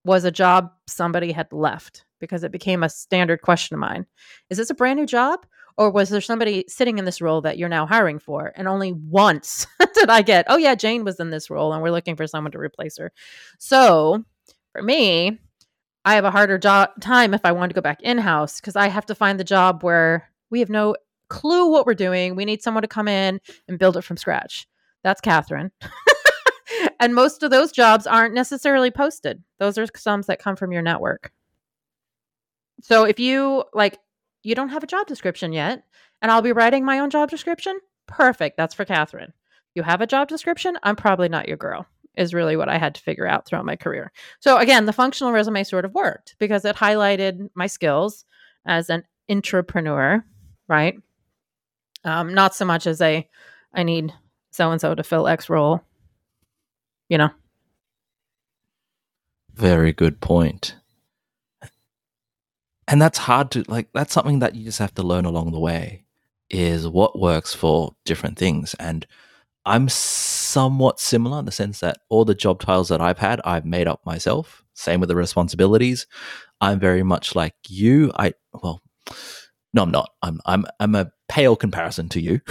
was 0.05 0.25
a 0.25 0.31
job 0.31 0.71
somebody 0.87 1.33
had 1.33 1.53
left 1.53 2.05
because 2.21 2.45
it 2.45 2.53
became 2.53 2.83
a 2.83 2.89
standard 2.89 3.43
question 3.43 3.75
of 3.75 3.81
mine. 3.81 4.07
Is 4.51 4.59
this 4.59 4.71
a 4.71 4.75
brand 4.75 4.99
new 4.99 5.07
job? 5.07 5.47
Or 5.79 5.91
was 5.91 6.09
there 6.09 6.21
somebody 6.21 6.65
sitting 6.69 6.99
in 6.99 7.05
this 7.05 7.21
role 7.21 7.41
that 7.43 7.59
you're 7.59 7.69
now 7.69 7.87
hiring 7.87 8.19
for? 8.19 8.53
And 8.57 8.69
only 8.69 8.93
once 8.93 9.67
did 9.95 10.11
i 10.11 10.23
get 10.23 10.47
oh 10.49 10.57
yeah 10.57 10.75
jane 10.75 11.05
was 11.05 11.21
in 11.21 11.31
this 11.31 11.51
role 11.51 11.73
and 11.73 11.83
we're 11.83 11.91
looking 11.91 12.17
for 12.17 12.27
someone 12.27 12.53
to 12.53 12.59
replace 12.59 12.97
her. 12.99 13.13
So 13.59 14.25
for 14.73 14.83
me 14.83 15.39
i 16.05 16.15
have 16.15 16.25
a 16.25 16.31
harder 16.31 16.59
job 16.59 16.91
time 17.01 17.35
if 17.35 17.43
i 17.45 17.53
want 17.53 17.71
to 17.71 17.75
go 17.75 17.81
back 17.81 18.03
in-house 18.03 18.61
because 18.61 18.77
i 18.77 18.89
have 18.89 19.07
to 19.07 19.15
find 19.15 19.39
the 19.39 19.45
job 19.45 19.83
where 19.85 20.29
we 20.51 20.61
have 20.61 20.71
no 20.71 20.95
clue 21.29 21.71
what 21.71 21.87
we're 21.87 21.95
doing. 21.95 22.37
We 22.37 22.45
need 22.45 22.63
someone 22.63 22.83
to 22.83 22.89
come 22.89 23.09
in 23.09 23.41
and 23.67 23.79
build 23.79 23.97
it 23.97 24.03
from 24.03 24.19
scratch. 24.19 24.69
That's 25.03 25.21
katherine. 25.21 25.73
And 27.03 27.17
most 27.17 27.43
of 27.43 27.51
those 27.51 27.73
jobs 27.73 28.07
aren't 28.07 28.33
necessarily 28.33 28.91
posted. 28.91 29.43
Those 29.59 29.77
are 29.77 29.87
some 29.97 30.23
that 30.23 30.39
come 30.39 30.55
from 30.55 30.71
your 30.71 30.83
network. 30.83 31.33
So 32.81 33.05
if 33.05 33.19
you 33.19 33.65
like 33.75 33.99
you 34.43 34.55
don't 34.55 34.71
have 34.71 34.83
a 34.83 34.89
job 34.89 35.07
description 35.07 35.53
yet, 35.53 35.85
and 36.21 36.31
I'll 36.31 36.43
be 36.43 36.53
writing 36.53 36.85
my 36.85 36.99
own 36.99 37.11
job 37.11 37.31
description, 37.31 37.79
perfect. 38.07 38.57
That's 38.57 38.75
for 38.75 38.85
Katherine. 38.85 39.33
You 39.75 39.83
have 39.83 40.01
a 40.01 40.07
job 40.07 40.29
description? 40.29 40.79
I'm 40.83 40.97
probably 40.97 41.29
not 41.29 41.49
your 41.49 41.57
girl, 41.57 41.87
is 42.17 42.35
really 42.35 42.57
what 42.57 42.69
I 42.69 42.79
had 42.79 42.95
to 42.97 43.03
figure 43.03 43.27
out 43.27 43.47
throughout 43.47 43.65
my 43.65 43.77
career. 43.77 44.13
So, 44.41 44.59
again, 44.59 44.87
the 44.87 44.93
functional 44.93 45.33
resume 45.33 45.65
sort 45.65 45.85
of 45.85 45.95
worked 45.95 46.37
because 46.39 46.65
it 46.65 46.77
highlighted 46.77 47.49
my 47.55 47.67
skills 47.67 48.25
as 48.67 48.91
an 48.91 49.05
entrepreneur, 49.31 50.25
right? 50.69 50.97
Um, 52.05 52.35
not 52.35 52.55
so 52.55 52.65
much 52.65 52.87
as 52.87 53.01
a, 53.01 53.29
I 53.73 53.83
need 53.83 54.13
so 54.51 54.71
and 54.71 54.81
so 54.81 54.95
to 54.95 55.03
fill 55.03 55.29
X 55.29 55.49
role, 55.49 55.81
you 57.09 57.19
know? 57.19 57.31
Very 59.55 59.93
good 59.93 60.21
point. 60.21 60.77
And 62.93 63.01
that's 63.01 63.17
hard 63.17 63.51
to 63.53 63.65
like 63.69 63.89
that's 63.95 64.13
something 64.13 64.41
that 64.41 64.55
you 64.55 64.65
just 64.65 64.79
have 64.79 64.95
to 64.97 65.03
learn 65.03 65.25
along 65.25 65.53
the 65.53 65.59
way 65.59 66.05
is 66.51 66.87
what 66.87 67.19
works 67.19 67.55
for 67.55 67.97
different 68.05 68.39
things. 68.39 68.75
And 68.79 69.07
I'm 69.65 69.89
somewhat 69.89 71.01
similar 71.01 71.39
in 71.39 71.47
the 71.47 71.53
sense 71.53 71.81
that 71.81 72.01
all 72.11 72.27
the 72.27 72.35
job 72.35 72.61
titles 72.61 72.91
that 72.91 73.01
I've 73.01 73.17
had, 73.17 73.41
I've 73.47 73.65
made 73.65 73.89
up 73.89 74.05
myself. 74.05 74.63
Same 74.75 75.01
with 75.01 75.09
the 75.09 75.17
responsibilities. 75.17 76.07
I'm 76.61 76.79
very 76.79 77.03
much 77.03 77.35
like 77.35 77.55
you. 77.67 78.13
I 78.15 78.35
well, 78.63 78.83
no, 79.73 79.85
I'm 79.85 79.91
not. 79.91 80.11
I'm 80.23 80.41
I'm 80.45 80.67
I'm 80.79 80.95
a 80.95 81.11
pale 81.31 81.57
comparison 81.57 82.11
to 82.11 82.21
you. 82.21 82.43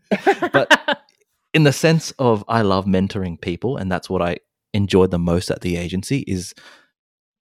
but 0.52 1.06
in 1.54 1.62
the 1.62 1.72
sense 1.72 2.10
of 2.18 2.42
I 2.48 2.62
love 2.62 2.86
mentoring 2.86 3.40
people, 3.40 3.76
and 3.76 3.92
that's 3.92 4.10
what 4.10 4.20
I 4.20 4.38
enjoyed 4.74 5.12
the 5.12 5.20
most 5.20 5.48
at 5.48 5.60
the 5.60 5.76
agency 5.76 6.24
is 6.26 6.54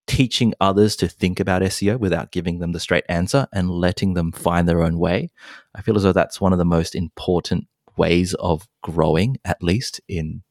teaching 0.07 0.53
others 0.61 0.95
to 0.97 1.07
think 1.07 1.39
about 1.39 1.61
SEO 1.63 1.99
without 1.99 2.31
giving 2.31 2.59
them 2.59 2.71
the 2.71 2.79
straight 2.79 3.05
answer 3.09 3.47
and 3.51 3.69
letting 3.69 4.13
them 4.13 4.31
find 4.31 4.67
their 4.67 4.81
own 4.81 4.99
way. 4.99 5.31
I 5.73 5.81
feel 5.81 5.97
as 5.97 6.03
though 6.03 6.13
that's 6.13 6.39
one 6.39 6.53
of 6.53 6.59
the 6.59 6.65
most 6.65 6.95
important 6.95 7.67
ways 7.97 8.33
of 8.35 8.67
growing, 8.83 9.37
at 9.45 9.63
least 9.63 10.01
in 10.07 10.43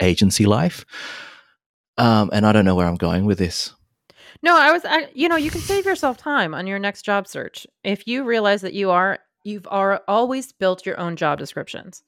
agency 0.00 0.46
life. 0.46 0.84
Um, 1.98 2.30
and 2.32 2.46
I 2.46 2.52
don't 2.52 2.64
know 2.64 2.74
where 2.74 2.86
I'm 2.86 2.96
going 2.96 3.26
with 3.26 3.38
this. 3.38 3.74
No, 4.42 4.58
I 4.58 4.72
was, 4.72 4.84
I, 4.84 5.08
you 5.14 5.28
know, 5.28 5.36
you 5.36 5.50
can 5.50 5.60
save 5.60 5.84
yourself 5.84 6.16
time 6.16 6.54
on 6.54 6.66
your 6.66 6.78
next 6.78 7.02
job 7.02 7.28
search 7.28 7.66
if 7.84 8.06
you 8.06 8.24
realize 8.24 8.62
that 8.62 8.72
you 8.72 8.90
are, 8.90 9.18
you've 9.44 9.68
are 9.70 10.02
always 10.08 10.52
built 10.52 10.86
your 10.86 10.98
own 10.98 11.16
job 11.16 11.38
descriptions. 11.38 12.02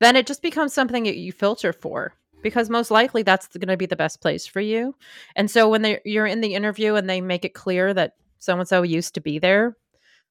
Then 0.00 0.16
it 0.16 0.26
just 0.26 0.42
becomes 0.42 0.72
something 0.72 1.04
that 1.04 1.16
you 1.16 1.32
filter 1.32 1.72
for. 1.72 2.14
Because 2.42 2.70
most 2.70 2.90
likely 2.90 3.22
that's 3.22 3.48
going 3.48 3.68
to 3.68 3.76
be 3.76 3.86
the 3.86 3.96
best 3.96 4.20
place 4.20 4.46
for 4.46 4.60
you. 4.60 4.94
And 5.36 5.50
so 5.50 5.68
when 5.68 5.82
they, 5.82 6.00
you're 6.04 6.26
in 6.26 6.40
the 6.40 6.54
interview 6.54 6.94
and 6.94 7.08
they 7.08 7.20
make 7.20 7.44
it 7.44 7.54
clear 7.54 7.92
that 7.94 8.14
so 8.38 8.58
and 8.58 8.68
so 8.68 8.82
used 8.82 9.14
to 9.14 9.20
be 9.20 9.38
there, 9.38 9.76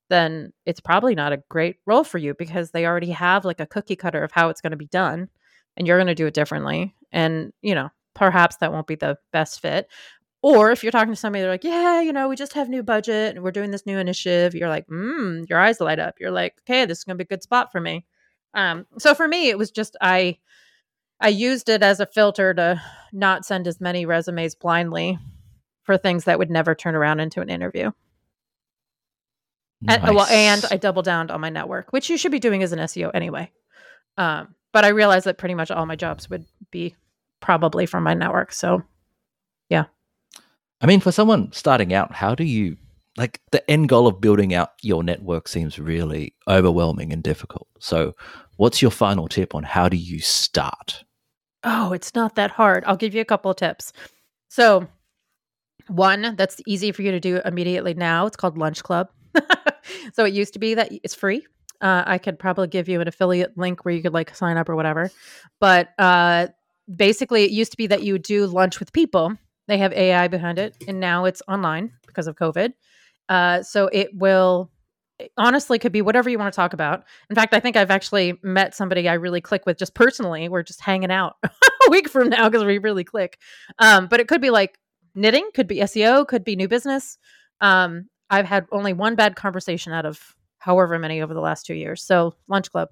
then 0.10 0.52
it's 0.66 0.80
probably 0.80 1.16
not 1.16 1.34
a 1.34 1.44
great 1.50 1.78
role 1.86 2.04
for 2.04 2.18
you 2.18 2.34
because 2.34 2.72
they 2.72 2.86
already 2.86 3.12
have 3.12 3.46
like 3.46 3.60
a 3.60 3.68
cookie 3.68 3.96
cutter 3.96 4.24
of 4.24 4.32
how 4.32 4.50
it's 4.50 4.62
going 4.62 4.72
to 4.72 4.78
be 4.78 4.88
done 4.88 5.30
and 5.78 5.88
you're 5.88 5.98
going 5.98 6.08
to 6.08 6.16
do 6.16 6.26
it 6.26 6.34
differently. 6.34 6.96
And, 7.12 7.54
you 7.62 7.76
know, 7.76 7.90
perhaps 8.16 8.58
that 8.58 8.74
won't 8.74 8.88
be 8.88 8.96
the 8.96 9.18
best 9.32 9.62
fit. 9.62 9.88
Or 10.42 10.72
if 10.72 10.84
you're 10.84 10.92
talking 10.92 11.14
to 11.14 11.20
somebody, 11.20 11.42
they're 11.42 11.52
like, 11.52 11.64
yeah, 11.64 12.02
you 12.02 12.14
know, 12.14 12.30
we 12.30 12.36
just 12.36 12.54
have 12.54 12.70
new 12.70 12.82
budget 12.82 13.36
and 13.36 13.44
we're 13.44 13.52
doing 13.52 13.72
this 13.72 13.86
new 13.86 13.98
initiative. 13.98 14.56
You're 14.56 14.70
like, 14.70 14.88
mm, 14.88 15.48
your 15.50 15.60
eyes 15.60 15.82
light 15.82 16.00
up. 16.00 16.16
You're 16.20 16.32
like, 16.32 16.56
okay, 16.62 16.86
this 16.86 17.00
is 17.00 17.04
going 17.04 17.18
to 17.18 17.24
be 17.24 17.28
a 17.28 17.36
good 17.36 17.44
spot 17.44 17.72
for 17.72 17.82
me. 17.82 18.06
Um, 18.54 18.88
so 18.98 19.14
for 19.14 19.28
me, 19.28 19.50
it 19.50 19.58
was 19.58 19.70
just, 19.70 19.98
I, 20.02 20.38
I 21.20 21.30
used 21.30 21.70
it 21.70 21.84
as 21.84 22.00
a 22.00 22.06
filter 22.06 22.54
to 22.54 22.82
not 23.12 23.46
send 23.46 23.68
as 23.68 23.82
many 23.82 24.06
resumes 24.06 24.56
blindly 24.56 25.18
for 25.84 25.98
things 25.98 26.26
that 26.26 26.40
would 26.40 26.50
never 26.50 26.76
turn 26.76 26.96
around 26.96 27.20
into 27.20 27.42
an 27.42 27.50
interview. 27.50 27.92
Nice. 29.82 30.00
And, 30.04 30.16
well, 30.16 30.26
and 30.26 30.64
I 30.72 30.78
double 30.78 31.02
down 31.02 31.32
on 31.32 31.42
my 31.42 31.50
network, 31.50 31.92
which 31.92 32.10
you 32.10 32.18
should 32.18 32.32
be 32.32 32.40
doing 32.40 32.64
as 32.64 32.74
an 32.74 32.80
SEO 32.80 33.12
anyway. 33.14 33.52
Um, 34.18 34.56
but 34.72 34.86
I 34.86 34.90
realized 34.90 35.26
that 35.26 35.38
pretty 35.38 35.56
much 35.56 35.72
all 35.72 35.86
my 35.86 35.96
jobs 35.96 36.30
would 36.30 36.46
be 36.72 36.96
probably 37.40 37.86
from 37.86 38.04
my 38.04 38.14
network. 38.14 38.52
So, 38.52 38.84
yeah. 39.70 39.86
I 40.82 40.86
mean, 40.86 41.00
for 41.00 41.12
someone 41.12 41.52
starting 41.54 41.94
out, 41.94 42.14
how 42.14 42.36
do 42.36 42.44
you 42.44 42.78
like 43.18 43.42
the 43.52 43.70
end 43.70 43.90
goal 43.90 44.08
of 44.08 44.22
building 44.22 44.54
out 44.54 44.72
your 44.82 45.04
network 45.04 45.48
seems 45.48 45.78
really 45.78 46.34
overwhelming 46.48 47.12
and 47.12 47.22
difficult. 47.22 47.68
So, 47.80 48.16
what's 48.56 48.82
your 48.82 48.92
final 48.92 49.28
tip 49.28 49.54
on 49.54 49.64
how 49.64 49.90
do 49.90 49.98
you 49.98 50.20
start? 50.20 51.04
Oh, 51.64 51.92
it's 51.94 52.16
not 52.16 52.36
that 52.36 52.52
hard. 52.52 52.84
I'll 52.86 52.96
give 52.98 53.14
you 53.14 53.22
a 53.22 53.26
couple 53.26 53.52
of 53.52 53.58
tips. 53.58 53.92
So, 54.50 54.88
one 55.88 56.36
that's 56.36 56.62
easy 56.68 56.92
for 56.92 57.02
you 57.02 57.12
to 57.12 57.20
do 57.20 57.42
immediately 57.46 57.94
now, 57.94 58.26
it's 58.28 58.38
called 58.38 58.58
Lunch 58.58 58.84
Club. 58.84 59.10
so, 60.14 60.26
it 60.26 60.34
used 60.34 60.54
to 60.54 60.60
be 60.60 60.76
that 60.76 60.92
it's 61.04 61.16
free. 61.16 61.46
Uh, 61.82 62.04
I 62.06 62.18
could 62.18 62.40
probably 62.40 62.68
give 62.68 62.90
you 62.90 63.02
an 63.02 63.08
affiliate 63.08 63.58
link 63.58 63.86
where 63.86 63.94
you 63.94 64.02
could 64.02 64.14
like 64.14 64.36
sign 64.36 64.58
up 64.58 64.70
or 64.70 64.76
whatever. 64.76 65.12
But 65.60 65.90
uh, 65.98 66.48
basically, 66.94 67.44
it 67.46 67.52
used 67.52 67.72
to 67.72 67.78
be 67.78 67.88
that 67.88 68.04
you 68.04 68.20
do 68.20 68.48
lunch 68.48 68.80
with 68.80 68.94
people. 68.94 69.36
They 69.68 69.78
have 69.78 69.94
AI 69.94 70.28
behind 70.28 70.60
it, 70.60 70.76
and 70.88 71.00
now 71.00 71.26
it's 71.26 71.42
online 71.48 71.94
because 72.08 72.28
of 72.28 72.36
COVID. 72.36 72.74
Uh, 73.30 73.64
so 73.64 73.90
it 73.94 74.10
will 74.14 74.72
honestly 75.38 75.80
could 75.80 75.92
be 75.92 76.02
whatever 76.02 76.30
you 76.30 76.38
want 76.38 76.54
to 76.54 76.56
talk 76.56 76.74
about. 76.74 77.04
In 77.30 77.36
fact, 77.36 77.54
I 77.54 77.60
think 77.60 77.76
I've 77.76 77.92
actually 77.92 78.38
met 78.42 78.76
somebody 78.76 79.08
I 79.08 79.14
really 79.14 79.42
click 79.42 79.66
with 79.66 79.78
just 79.78 79.94
personally. 79.94 80.50
We're 80.50 80.64
just 80.64 80.82
hanging 80.82 81.12
out 81.12 81.36
a 81.44 81.50
week 81.90 82.10
from 82.10 82.30
now 82.30 82.50
because 82.50 82.66
we 82.66 82.78
really 82.78 83.04
click. 83.04 83.40
Um, 83.80 84.08
but 84.08 84.20
it 84.20 84.28
could 84.28 84.42
be 84.42 84.50
like 84.50 84.80
knitting, 85.16 85.50
could 85.54 85.68
be 85.68 85.78
SEO, 85.78 86.28
could 86.28 86.44
be 86.44 86.56
new 86.56 86.68
business. 86.68 87.18
Um, 87.62 88.10
I've 88.30 88.46
had 88.46 88.68
only 88.72 88.94
one 88.94 89.16
bad 89.16 89.36
conversation 89.36 89.94
out 89.94 90.06
of 90.06 90.36
however 90.60 91.00
many 91.00 91.22
over 91.22 91.34
the 91.34 91.42
last 91.42 91.66
two 91.66 91.74
years. 91.74 92.04
So 92.04 92.36
lunch 92.48 92.72
club. 92.72 92.90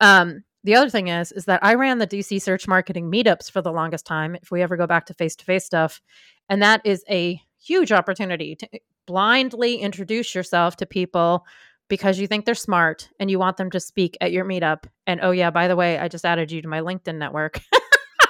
Um, 0.00 0.44
the 0.64 0.74
other 0.74 0.90
thing 0.90 1.08
is, 1.08 1.30
is 1.30 1.44
that 1.44 1.62
I 1.62 1.74
ran 1.74 1.98
the 1.98 2.06
DC 2.06 2.40
search 2.40 2.66
marketing 2.66 3.10
meetups 3.10 3.50
for 3.50 3.60
the 3.60 3.72
longest 3.72 4.06
time. 4.06 4.34
If 4.34 4.50
we 4.50 4.62
ever 4.62 4.76
go 4.76 4.86
back 4.86 5.06
to 5.06 5.14
face 5.14 5.36
to 5.36 5.44
face 5.44 5.64
stuff, 5.64 6.00
and 6.48 6.62
that 6.62 6.80
is 6.84 7.04
a 7.08 7.40
huge 7.62 7.92
opportunity 7.92 8.56
to 8.56 8.68
blindly 9.06 9.76
introduce 9.76 10.34
yourself 10.34 10.76
to 10.76 10.86
people 10.86 11.46
because 11.88 12.18
you 12.18 12.26
think 12.26 12.44
they're 12.44 12.54
smart 12.54 13.08
and 13.20 13.30
you 13.30 13.38
want 13.38 13.56
them 13.56 13.70
to 13.70 13.80
speak 13.80 14.16
at 14.20 14.32
your 14.32 14.44
meetup. 14.44 14.84
And 15.06 15.20
oh 15.22 15.30
yeah, 15.30 15.50
by 15.50 15.68
the 15.68 15.76
way, 15.76 15.98
I 15.98 16.08
just 16.08 16.24
added 16.24 16.50
you 16.50 16.62
to 16.62 16.68
my 16.68 16.80
LinkedIn 16.80 17.16
network. 17.16 17.60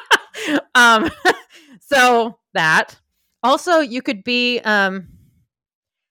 um, 0.74 1.10
so 1.80 2.38
that 2.54 2.98
also 3.42 3.78
you 3.80 4.02
could 4.02 4.24
be. 4.24 4.58
Um, 4.60 5.08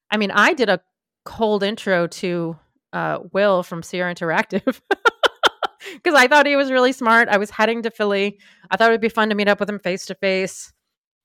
I 0.10 0.18
mean, 0.18 0.32
I 0.32 0.54
did 0.54 0.70
a 0.70 0.80
cold 1.26 1.64
intro 1.64 2.08
to 2.08 2.58
uh, 2.94 3.20
Will 3.34 3.64
from 3.64 3.82
Sierra 3.82 4.14
Interactive 4.14 4.80
because 5.94 6.14
I 6.14 6.28
thought 6.28 6.46
he 6.46 6.56
was 6.56 6.72
really 6.72 6.92
smart. 6.92 7.30
I 7.30 7.38
was 7.38 7.50
heading 7.50 7.82
to 7.84 7.92
Philly. 7.92 8.38
I 8.70 8.78
thought 8.78 8.90
it 8.90 8.94
would 8.94 9.02
be 9.02 9.10
fun 9.10 9.30
to 9.30 9.36
meet 9.36 9.48
up 9.48 9.60
with 9.60 9.70
him 9.70 9.80
face 9.80 10.06
to 10.08 10.16
face. 10.16 10.72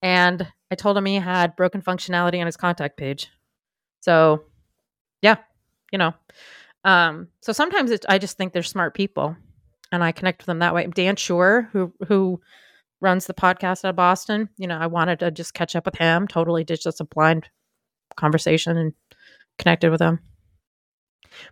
And 0.00 0.50
I 0.70 0.74
told 0.74 0.96
him 0.96 1.06
he 1.06 1.16
had 1.16 1.56
broken 1.56 1.82
functionality 1.82 2.40
on 2.40 2.46
his 2.46 2.56
contact 2.56 2.96
page. 2.96 3.28
So, 4.00 4.44
yeah, 5.22 5.36
you 5.92 5.98
know. 5.98 6.14
Um, 6.84 7.28
so 7.40 7.52
sometimes 7.52 7.90
it, 7.90 8.04
I 8.08 8.18
just 8.18 8.36
think 8.36 8.52
they're 8.52 8.62
smart 8.62 8.94
people, 8.94 9.36
and 9.90 10.04
I 10.04 10.12
connect 10.12 10.40
with 10.40 10.46
them 10.46 10.60
that 10.60 10.74
way. 10.74 10.86
Dan 10.86 11.16
Shure, 11.16 11.68
who 11.72 11.92
who 12.06 12.40
runs 13.00 13.26
the 13.26 13.34
podcast 13.34 13.84
out 13.84 13.90
of 13.90 13.96
Boston, 13.96 14.48
you 14.56 14.66
know, 14.66 14.78
I 14.78 14.86
wanted 14.86 15.20
to 15.20 15.30
just 15.30 15.54
catch 15.54 15.76
up 15.76 15.86
with 15.86 15.96
him. 15.96 16.26
Totally 16.26 16.64
did 16.64 16.80
just 16.80 17.00
a 17.00 17.04
blind 17.04 17.48
conversation 18.16 18.76
and 18.76 18.92
connected 19.58 19.90
with 19.90 20.00
him. 20.00 20.20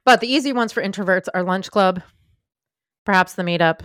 But 0.04 0.20
the 0.20 0.32
easy 0.32 0.52
ones 0.52 0.72
for 0.72 0.82
introverts 0.82 1.28
are 1.34 1.42
lunch 1.42 1.70
club, 1.70 2.02
perhaps 3.04 3.34
the 3.34 3.42
meetup, 3.42 3.80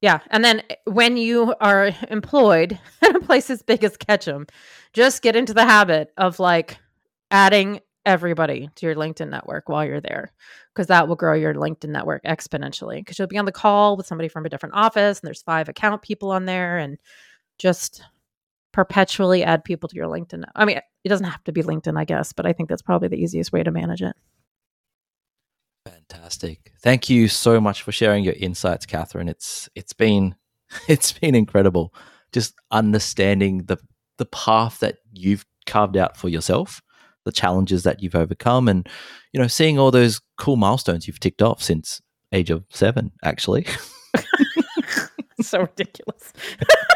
yeah. 0.00 0.20
And 0.30 0.44
then 0.44 0.62
eh, 0.70 0.76
when 0.84 1.16
you 1.16 1.54
are 1.60 1.90
employed 2.08 2.78
at 3.02 3.16
a 3.16 3.20
place 3.20 3.50
as 3.50 3.62
big 3.62 3.84
as 3.84 3.96
Ketchum, 3.96 4.46
just 4.92 5.22
get 5.22 5.36
into 5.36 5.54
the 5.54 5.64
habit 5.64 6.12
of 6.16 6.38
like 6.38 6.78
adding 7.30 7.80
everybody 8.06 8.70
to 8.74 8.86
your 8.86 8.94
LinkedIn 8.94 9.28
network 9.28 9.68
while 9.68 9.84
you're 9.84 10.00
there 10.00 10.32
because 10.74 10.86
that 10.86 11.06
will 11.06 11.16
grow 11.16 11.34
your 11.34 11.54
LinkedIn 11.54 11.90
network 11.90 12.24
exponentially 12.24 12.98
because 12.98 13.18
you'll 13.18 13.28
be 13.28 13.36
on 13.36 13.44
the 13.44 13.52
call 13.52 13.96
with 13.96 14.06
somebody 14.06 14.28
from 14.28 14.46
a 14.46 14.48
different 14.48 14.74
office 14.74 15.20
and 15.20 15.26
there's 15.26 15.42
five 15.42 15.68
account 15.68 16.00
people 16.00 16.30
on 16.30 16.46
there 16.46 16.78
and 16.78 16.98
just 17.58 18.02
perpetually 18.72 19.44
add 19.44 19.64
people 19.64 19.88
to 19.88 19.96
your 19.96 20.06
LinkedIn. 20.06 20.44
I 20.56 20.64
mean, 20.64 20.80
it 21.04 21.08
doesn't 21.08 21.26
have 21.26 21.44
to 21.44 21.52
be 21.52 21.62
LinkedIn, 21.62 21.98
I 21.98 22.04
guess, 22.04 22.32
but 22.32 22.46
I 22.46 22.52
think 22.52 22.68
that's 22.68 22.82
probably 22.82 23.08
the 23.08 23.20
easiest 23.20 23.52
way 23.52 23.62
to 23.62 23.70
manage 23.70 24.02
it. 24.02 24.16
Fantastic. 25.92 26.72
Thank 26.82 27.08
you 27.10 27.28
so 27.28 27.60
much 27.60 27.82
for 27.82 27.92
sharing 27.92 28.24
your 28.24 28.34
insights, 28.34 28.86
Katherine. 28.86 29.28
It's 29.28 29.68
it's 29.74 29.92
been 29.92 30.34
it's 30.88 31.12
been 31.12 31.34
incredible 31.34 31.94
just 32.32 32.54
understanding 32.70 33.64
the 33.64 33.76
the 34.18 34.26
path 34.26 34.80
that 34.80 34.96
you've 35.12 35.44
carved 35.66 35.96
out 35.96 36.16
for 36.16 36.28
yourself, 36.28 36.80
the 37.24 37.32
challenges 37.32 37.82
that 37.84 38.02
you've 38.02 38.14
overcome 38.14 38.68
and 38.68 38.88
you 39.32 39.40
know, 39.40 39.46
seeing 39.46 39.78
all 39.78 39.90
those 39.90 40.20
cool 40.36 40.56
milestones 40.56 41.06
you've 41.06 41.20
ticked 41.20 41.42
off 41.42 41.62
since 41.62 42.00
age 42.32 42.50
of 42.50 42.64
7 42.70 43.10
actually. 43.24 43.66
so 45.40 45.60
ridiculous. 45.60 46.32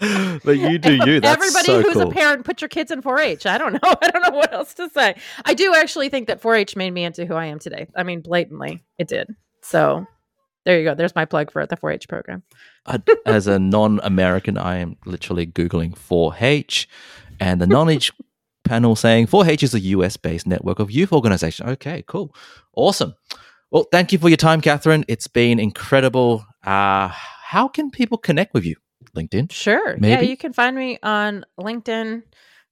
but 0.44 0.58
you 0.58 0.78
do 0.78 0.94
you. 0.94 1.20
That's 1.20 1.36
Everybody 1.36 1.66
so 1.66 1.82
who's 1.82 1.94
cool. 1.94 2.10
a 2.10 2.12
parent, 2.12 2.44
put 2.44 2.60
your 2.60 2.68
kids 2.68 2.90
in 2.90 3.02
4-H. 3.02 3.46
I 3.46 3.58
don't 3.58 3.72
know. 3.72 3.80
I 4.02 4.10
don't 4.10 4.22
know 4.22 4.36
what 4.36 4.52
else 4.52 4.74
to 4.74 4.88
say. 4.90 5.16
I 5.44 5.54
do 5.54 5.74
actually 5.74 6.08
think 6.08 6.26
that 6.28 6.42
4-H 6.42 6.76
made 6.76 6.92
me 6.92 7.04
into 7.04 7.26
who 7.26 7.34
I 7.34 7.46
am 7.46 7.58
today. 7.58 7.86
I 7.96 8.02
mean, 8.02 8.20
blatantly, 8.20 8.84
it 8.98 9.08
did. 9.08 9.34
So 9.62 10.06
there 10.64 10.78
you 10.78 10.84
go. 10.84 10.94
There's 10.94 11.14
my 11.14 11.24
plug 11.24 11.50
for 11.50 11.64
the 11.64 11.76
4-H 11.76 12.08
program. 12.08 12.42
As 13.24 13.46
a 13.46 13.58
non-American, 13.58 14.58
I 14.58 14.78
am 14.78 14.96
literally 15.06 15.46
googling 15.46 15.94
4-H, 15.94 16.88
and 17.40 17.60
the 17.60 17.66
knowledge 17.66 18.12
panel 18.64 18.96
saying 18.96 19.28
4-H 19.28 19.62
is 19.62 19.74
a 19.74 19.80
US-based 19.80 20.46
network 20.46 20.78
of 20.78 20.90
youth 20.90 21.12
organization. 21.12 21.68
Okay, 21.68 22.04
cool, 22.06 22.34
awesome. 22.74 23.14
Well, 23.70 23.86
thank 23.90 24.12
you 24.12 24.18
for 24.18 24.28
your 24.28 24.36
time, 24.36 24.60
Katherine. 24.60 25.04
It's 25.08 25.26
been 25.26 25.58
incredible. 25.58 26.44
Uh, 26.64 27.08
how 27.08 27.68
can 27.68 27.90
people 27.90 28.18
connect 28.18 28.54
with 28.54 28.64
you? 28.64 28.76
LinkedIn? 29.16 29.50
Sure. 29.50 29.96
Maybe? 29.98 30.08
Yeah, 30.08 30.20
you 30.30 30.36
can 30.36 30.52
find 30.52 30.76
me 30.76 30.98
on 31.02 31.44
LinkedIn. 31.58 32.22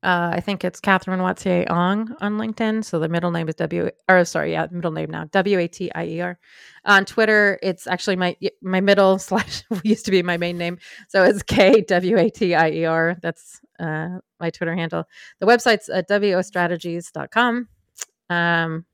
Uh, 0.04 0.32
I 0.34 0.40
think 0.40 0.64
it's 0.64 0.80
Katherine 0.80 1.20
Watier 1.20 1.70
Ong 1.70 2.14
on 2.20 2.36
LinkedIn. 2.36 2.84
So 2.84 2.98
the 2.98 3.08
middle 3.08 3.30
name 3.30 3.48
is 3.48 3.54
W, 3.54 3.90
or 4.06 4.24
sorry, 4.26 4.52
yeah, 4.52 4.66
middle 4.70 4.90
name 4.90 5.10
now 5.10 5.24
W 5.32 5.58
A 5.58 5.66
T 5.66 5.90
I 5.94 6.04
E 6.04 6.20
R. 6.20 6.38
On 6.84 7.06
Twitter, 7.06 7.58
it's 7.62 7.86
actually 7.86 8.16
my 8.16 8.36
my 8.60 8.82
middle 8.82 9.18
slash 9.28 9.64
used 9.82 10.04
to 10.04 10.10
be 10.10 10.22
my 10.22 10.36
main 10.36 10.58
name, 10.58 10.78
so 11.08 11.24
it's 11.24 11.42
K 11.42 11.80
W 11.80 12.18
A 12.18 12.28
T 12.28 12.54
I 12.54 12.70
E 12.70 12.84
R. 12.84 13.16
That's 13.22 13.62
uh, 13.80 14.18
my 14.38 14.50
Twitter 14.50 14.74
handle. 14.76 15.04
The 15.40 15.46
website's 15.46 15.88
at 15.88 16.06
wostrategies.com. 16.06 17.68
Um, 18.28 18.84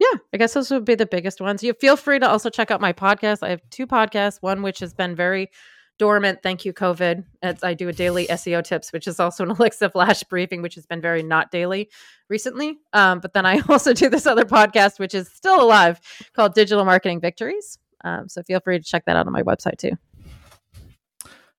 yeah, 0.00 0.18
I 0.32 0.36
guess 0.36 0.54
those 0.54 0.70
would 0.72 0.84
be 0.84 0.96
the 0.96 1.06
biggest 1.06 1.40
ones. 1.40 1.62
You 1.62 1.74
feel 1.74 1.96
free 1.96 2.18
to 2.18 2.28
also 2.28 2.50
check 2.50 2.72
out 2.72 2.80
my 2.80 2.92
podcast. 2.92 3.38
I 3.42 3.50
have 3.50 3.62
two 3.70 3.86
podcasts. 3.86 4.38
One 4.42 4.62
which 4.62 4.80
has 4.80 4.92
been 4.92 5.14
very 5.14 5.50
dormant. 5.98 6.42
Thank 6.42 6.64
you, 6.64 6.72
COVID. 6.72 7.24
As 7.42 7.62
I 7.62 7.74
do 7.74 7.88
a 7.88 7.92
daily 7.92 8.26
SEO 8.30 8.64
tips, 8.64 8.92
which 8.92 9.06
is 9.06 9.20
also 9.20 9.44
an 9.44 9.50
Alexa 9.50 9.90
flash 9.90 10.22
briefing, 10.30 10.62
which 10.62 10.74
has 10.74 10.86
been 10.86 11.00
very 11.00 11.22
not 11.22 11.50
daily 11.50 11.90
recently. 12.28 12.78
Um, 12.92 13.20
but 13.20 13.32
then 13.32 13.46
I 13.46 13.60
also 13.68 13.92
do 13.92 14.08
this 14.08 14.26
other 14.26 14.44
podcast, 14.44 14.98
which 14.98 15.14
is 15.14 15.28
still 15.28 15.62
alive, 15.62 16.00
called 16.34 16.54
Digital 16.54 16.84
Marketing 16.84 17.20
Victories. 17.20 17.78
Um, 18.04 18.28
so 18.28 18.42
feel 18.42 18.60
free 18.60 18.78
to 18.78 18.84
check 18.84 19.04
that 19.06 19.16
out 19.16 19.26
on 19.26 19.32
my 19.32 19.42
website 19.42 19.78
too. 19.78 19.92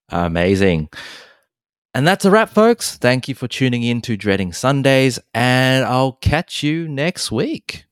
Amazing. 0.09 0.89
And 1.95 2.05
that's 2.05 2.25
a 2.25 2.29
wrap, 2.29 2.49
folks. 2.49 2.97
Thank 2.97 3.27
you 3.27 3.35
for 3.35 3.47
tuning 3.47 3.81
in 3.81 4.01
to 4.01 4.17
Dreading 4.17 4.51
Sundays, 4.51 5.17
and 5.33 5.85
I'll 5.85 6.11
catch 6.11 6.61
you 6.61 6.89
next 6.89 7.31
week. 7.31 7.85